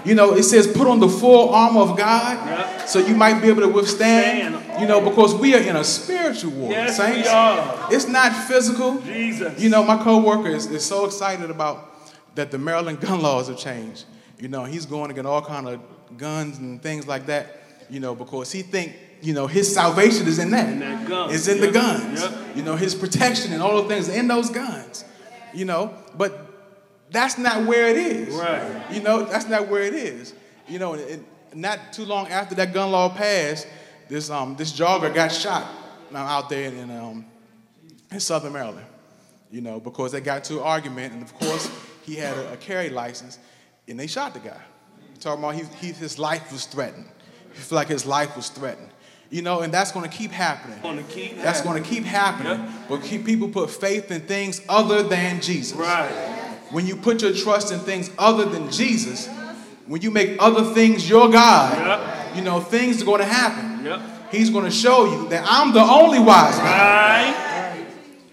You 0.05 0.13
know, 0.13 0.35
it 0.35 0.43
says 0.43 0.67
put 0.67 0.87
on 0.87 0.99
the 0.99 1.09
full 1.09 1.49
armor 1.49 1.81
of 1.81 1.97
God 1.97 2.87
so 2.87 2.99
you 2.99 3.15
might 3.15 3.41
be 3.41 3.47
able 3.47 3.61
to 3.61 3.69
withstand. 3.69 4.59
You 4.79 4.87
know, 4.87 5.01
because 5.01 5.33
we 5.35 5.55
are 5.55 5.59
in 5.59 5.75
a 5.75 5.83
spiritual 5.83 6.51
war, 6.51 6.71
Yes, 6.71 6.97
saints. 6.97 7.29
It's 7.93 8.07
not 8.07 8.33
physical. 8.47 8.99
Jesus. 9.01 9.59
You 9.61 9.69
know, 9.69 9.83
my 9.83 9.97
coworker 10.03 10.49
is, 10.49 10.65
is 10.67 10.85
so 10.85 11.05
excited 11.05 11.49
about 11.49 11.89
that 12.35 12.51
the 12.51 12.57
Maryland 12.57 12.99
gun 13.01 13.21
laws 13.21 13.47
have 13.47 13.57
changed. 13.57 14.05
You 14.39 14.47
know, 14.47 14.63
he's 14.65 14.85
going 14.85 15.09
to 15.09 15.13
get 15.13 15.25
all 15.25 15.41
kind 15.41 15.67
of 15.67 15.79
guns 16.17 16.57
and 16.57 16.81
things 16.81 17.07
like 17.07 17.27
that. 17.27 17.61
You 17.89 17.99
know, 17.99 18.15
because 18.15 18.51
he 18.51 18.61
think 18.63 18.95
you 19.21 19.33
know 19.33 19.47
his 19.47 19.73
salvation 19.73 20.27
is 20.27 20.39
in 20.39 20.51
that. 20.51 20.69
In 20.69 20.79
that 20.79 21.07
gun. 21.07 21.33
It's 21.33 21.47
in 21.47 21.61
the 21.61 21.71
guns. 21.71 22.21
Yep. 22.21 22.57
You 22.57 22.63
know, 22.63 22.75
his 22.75 22.95
protection 22.95 23.53
and 23.53 23.61
all 23.61 23.81
the 23.81 23.87
things 23.87 24.09
in 24.09 24.27
those 24.27 24.49
guns. 24.49 25.05
You 25.53 25.65
know, 25.65 25.93
but 26.17 26.47
that's 27.11 27.37
not 27.37 27.65
where 27.65 27.87
it 27.87 27.97
is. 27.97 28.33
Right. 28.33 28.91
You 28.91 29.01
know, 29.01 29.23
that's 29.23 29.47
not 29.47 29.67
where 29.67 29.83
it 29.83 29.93
is. 29.93 30.33
You 30.67 30.79
know, 30.79 30.93
and, 30.93 31.25
not 31.53 31.93
too 31.93 32.05
long 32.05 32.27
after 32.29 32.55
that 32.55 32.73
gun 32.73 32.91
law 32.91 33.09
passed, 33.09 33.67
this 34.09 34.29
um 34.29 34.55
this 34.55 34.73
jogger 34.73 35.13
got 35.13 35.31
shot 35.31 35.67
now 36.11 36.25
out 36.25 36.49
there 36.49 36.71
in 36.71 36.89
um 36.91 37.25
in 38.11 38.19
Southern 38.19 38.53
Maryland. 38.53 38.87
You 39.51 39.61
know, 39.61 39.79
because 39.79 40.11
they 40.11 40.21
got 40.21 40.43
to 40.45 40.55
an 40.55 40.63
argument, 40.63 41.13
and 41.13 41.21
of 41.21 41.33
course 41.35 41.69
he 42.03 42.15
had 42.15 42.35
a, 42.35 42.53
a 42.53 42.57
carry 42.57 42.89
license, 42.89 43.37
and 43.87 43.99
they 43.99 44.07
shot 44.07 44.33
the 44.33 44.39
guy. 44.39 44.59
Talking 45.19 45.43
about 45.43 45.55
he, 45.55 45.63
he, 45.79 45.93
his 45.93 46.17
life 46.17 46.51
was 46.51 46.65
threatened. 46.65 47.05
He 47.53 47.59
felt 47.59 47.77
like 47.77 47.87
his 47.87 48.05
life 48.05 48.35
was 48.35 48.49
threatened. 48.49 48.89
You 49.33 49.41
know, 49.41 49.61
and 49.61 49.73
that's 49.73 49.91
going 49.91 50.07
to 50.07 50.15
keep 50.15 50.29
happening. 50.29 50.77
Gonna 50.83 51.01
keep 51.01 51.41
That's 51.41 51.61
going 51.61 51.81
to 51.81 51.89
keep 51.89 52.03
happening. 52.03 52.65
Yep. 52.65 52.69
But 52.87 53.01
keep 53.01 53.25
people 53.25 53.49
put 53.49 53.71
faith 53.71 54.11
in 54.11 54.21
things 54.21 54.61
other 54.69 55.01
than 55.01 55.41
Jesus. 55.41 55.75
Right. 55.75 56.11
When 56.69 56.85
you 56.85 56.95
put 56.95 57.23
your 57.23 57.33
trust 57.33 57.71
in 57.71 57.79
things 57.79 58.11
other 58.19 58.45
than 58.45 58.69
Jesus, 58.69 59.27
when 59.87 60.03
you 60.03 60.11
make 60.11 60.37
other 60.39 60.63
things 60.75 61.09
your 61.09 61.31
God, 61.31 61.75
Yep. 61.75 62.35
you 62.35 62.43
know, 62.43 62.59
things 62.59 63.01
are 63.01 63.05
going 63.05 63.21
to 63.21 63.25
happen. 63.25 63.83
Yep. 63.83 64.01
He's 64.31 64.51
going 64.51 64.65
to 64.65 64.71
show 64.71 65.05
you 65.05 65.27
that 65.29 65.43
I'm 65.49 65.73
the 65.73 65.81
only 65.81 66.19
wise 66.19 66.55
God. 66.57 66.63
Right. 66.63 67.85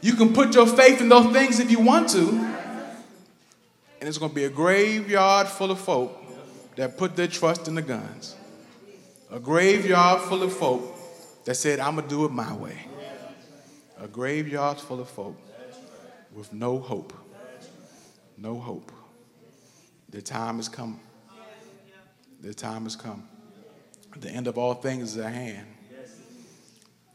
You 0.03 0.13
can 0.17 0.35
put 0.35 0.55
your 0.55 0.67
faith 0.67 1.01
in 1.01 1.09
those 1.09 1.33
things 1.33 1.61
if 1.61 1.71
you 1.71 1.81
want 1.81 2.11
to, 2.11 2.29
and 4.01 4.07
it's 4.07 4.19
going 4.19 4.33
to 4.33 4.35
be 4.35 4.45
a 4.45 4.51
graveyard 4.51 5.49
full 5.49 5.71
of 5.71 5.79
folk 5.81 6.23
that 6.77 6.99
put 6.99 7.17
their 7.17 7.27
trust 7.27 7.69
in 7.69 7.75
the 7.75 7.83
guns. 7.83 8.37
A 9.33 9.39
graveyard 9.39 10.23
full 10.23 10.43
of 10.43 10.53
folk 10.53 10.83
that 11.45 11.55
said, 11.55 11.79
I'm 11.79 11.95
going 11.95 12.09
to 12.09 12.15
do 12.15 12.25
it 12.25 12.33
my 12.33 12.53
way. 12.53 12.77
A 14.01 14.09
graveyard 14.09 14.79
full 14.79 15.01
of 15.01 15.09
folk 15.09 15.37
with 16.33 16.53
no 16.53 16.79
hope. 16.79 17.13
No 18.37 18.59
hope. 18.59 18.91
The 20.09 20.21
time 20.21 20.57
has 20.57 20.69
come. 20.69 20.99
The 22.41 22.55
time 22.55 22.85
has 22.85 22.97
come. 22.97 23.29
The 24.17 24.31
end 24.31 24.49
of 24.49 24.59
all 24.59 24.75
things 24.75 25.13
is 25.13 25.19
at 25.19 25.33
hand. 25.33 25.67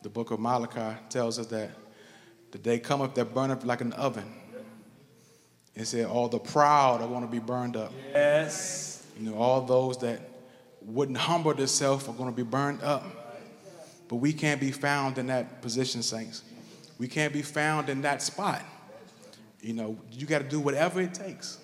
The 0.02 0.10
book 0.10 0.32
of 0.32 0.40
Malachi 0.40 0.98
tells 1.10 1.40
us 1.40 1.48
that 1.48 1.72
the 2.52 2.60
day 2.60 2.80
cometh 2.80 3.16
that 3.16 3.34
burneth 3.34 3.66
like 3.66 3.82
an 3.82 3.92
oven. 3.94 4.32
It 5.74 5.86
said, 5.86 6.06
All 6.06 6.30
the 6.30 6.40
proud 6.40 7.02
are 7.02 7.08
going 7.08 7.24
to 7.24 7.28
be 7.28 7.40
burned 7.40 7.76
up. 7.76 7.92
Yes. 8.14 9.06
You 9.20 9.32
know, 9.32 9.38
all 9.38 9.62
those 9.62 9.98
that 9.98 10.22
wouldn't 10.86 11.18
humble 11.18 11.54
themselves 11.54 12.08
are 12.08 12.14
going 12.14 12.30
to 12.30 12.36
be 12.36 12.44
burned 12.44 12.82
up. 12.84 13.04
But 14.08 14.18
we 14.18 14.34
can't 14.34 14.60
be 14.60 14.72
found 14.72 15.18
in 15.18 15.28
that 15.28 15.62
position, 15.62 16.04
saints. 16.04 16.44
We 17.00 17.08
can't 17.08 17.34
be 17.34 17.42
found 17.42 17.90
in 17.90 18.02
that 18.04 18.22
spot. 18.22 18.62
You 19.62 19.74
know, 19.74 19.98
you 20.12 20.28
got 20.28 20.40
to 20.40 20.48
do 20.48 20.60
whatever 20.60 21.02
it 21.02 21.14
takes. 21.14 21.60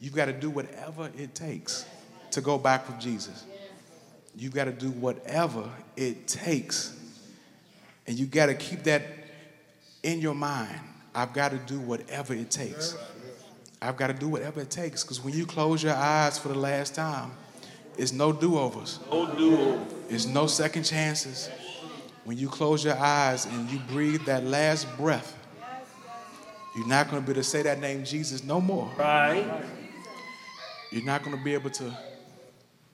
You've 0.00 0.14
got 0.14 0.26
to 0.26 0.32
do 0.32 0.50
whatever 0.50 1.10
it 1.16 1.34
takes 1.34 1.84
to 2.30 2.40
go 2.40 2.58
back 2.58 2.88
with 2.88 2.98
Jesus. 2.98 3.44
You've 4.34 4.54
got 4.54 4.64
to 4.64 4.72
do 4.72 4.90
whatever 4.90 5.70
it 5.96 6.26
takes. 6.26 6.98
And 8.06 8.18
you 8.18 8.26
got 8.26 8.46
to 8.46 8.54
keep 8.54 8.82
that 8.84 9.02
in 10.02 10.20
your 10.20 10.34
mind. 10.34 10.80
I've 11.14 11.32
got 11.32 11.50
to 11.50 11.58
do 11.58 11.80
whatever 11.80 12.34
it 12.34 12.50
takes. 12.50 12.96
I've 13.80 13.96
got 13.96 14.08
to 14.08 14.14
do 14.14 14.28
whatever 14.28 14.60
it 14.60 14.70
takes 14.70 15.02
because 15.02 15.22
when 15.22 15.34
you 15.34 15.46
close 15.46 15.82
your 15.82 15.94
eyes 15.94 16.38
for 16.38 16.48
the 16.48 16.58
last 16.58 16.94
time, 16.94 17.32
it's 17.96 18.12
no 18.12 18.32
do 18.32 18.58
overs. 18.58 18.98
No 19.10 19.34
do 19.34 19.80
It's 20.08 20.26
no 20.26 20.46
second 20.46 20.84
chances. 20.84 21.48
When 22.24 22.36
you 22.36 22.48
close 22.48 22.84
your 22.84 22.96
eyes 22.96 23.46
and 23.46 23.70
you 23.70 23.78
breathe 23.78 24.24
that 24.26 24.44
last 24.44 24.86
breath, 24.96 25.32
you're 26.76 26.86
not 26.86 27.08
going 27.10 27.22
to 27.22 27.26
be 27.26 27.32
able 27.32 27.40
to 27.42 27.48
say 27.48 27.62
that 27.62 27.80
name 27.80 28.04
Jesus 28.04 28.42
no 28.44 28.60
more. 28.60 28.90
Right. 28.98 29.46
You're 30.90 31.04
not 31.04 31.24
going 31.24 31.36
to 31.36 31.42
be 31.42 31.54
able 31.54 31.70
to 31.70 31.96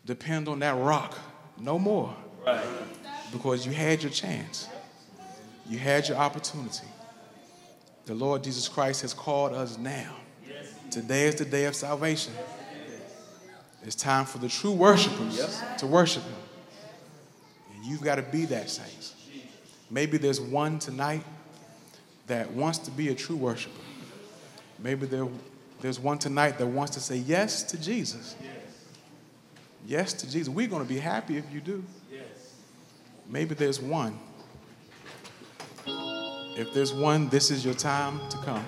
depend 0.04 0.48
on 0.48 0.58
that 0.60 0.76
rock 0.78 1.18
no 1.58 1.78
more 1.78 2.14
Right. 2.46 2.64
because 3.32 3.64
you 3.66 3.72
had 3.72 4.02
your 4.02 4.10
chance. 4.12 4.68
You 5.68 5.78
had 5.78 6.08
your 6.08 6.18
opportunity. 6.18 6.86
The 8.04 8.14
Lord 8.14 8.42
Jesus 8.44 8.68
Christ 8.68 9.02
has 9.02 9.14
called 9.14 9.52
us 9.52 9.78
now. 9.78 10.16
Today 10.90 11.26
is 11.26 11.36
the 11.36 11.44
day 11.44 11.64
of 11.64 11.74
salvation. 11.74 12.32
It's 13.84 13.96
time 13.96 14.24
for 14.24 14.38
the 14.38 14.48
true 14.48 14.72
worshipers 14.72 15.62
to 15.78 15.86
worship 15.86 16.22
Him. 16.22 16.34
And 17.74 17.84
you've 17.84 18.02
got 18.02 18.16
to 18.16 18.22
be 18.22 18.44
that, 18.46 18.70
saints. 18.70 19.14
Maybe 19.90 20.18
there's 20.18 20.40
one 20.40 20.78
tonight 20.78 21.24
that 22.26 22.50
wants 22.52 22.78
to 22.78 22.90
be 22.90 23.08
a 23.08 23.14
true 23.14 23.36
worshiper. 23.36 23.74
Maybe 24.78 25.06
there, 25.06 25.28
there's 25.80 26.00
one 26.00 26.18
tonight 26.18 26.58
that 26.58 26.66
wants 26.66 26.92
to 26.94 27.00
say 27.00 27.16
yes 27.16 27.62
to 27.64 27.80
Jesus. 27.80 28.36
Yes 29.86 30.12
to 30.14 30.30
Jesus. 30.30 30.48
We're 30.48 30.68
going 30.68 30.82
to 30.82 30.88
be 30.88 30.98
happy 30.98 31.36
if 31.36 31.44
you 31.52 31.60
do. 31.60 31.84
Maybe 33.28 33.54
there's 33.54 33.80
one. 33.80 34.18
If 35.86 36.72
there's 36.74 36.92
one, 36.92 37.28
this 37.28 37.50
is 37.50 37.64
your 37.64 37.74
time 37.74 38.20
to 38.28 38.36
come. 38.38 38.64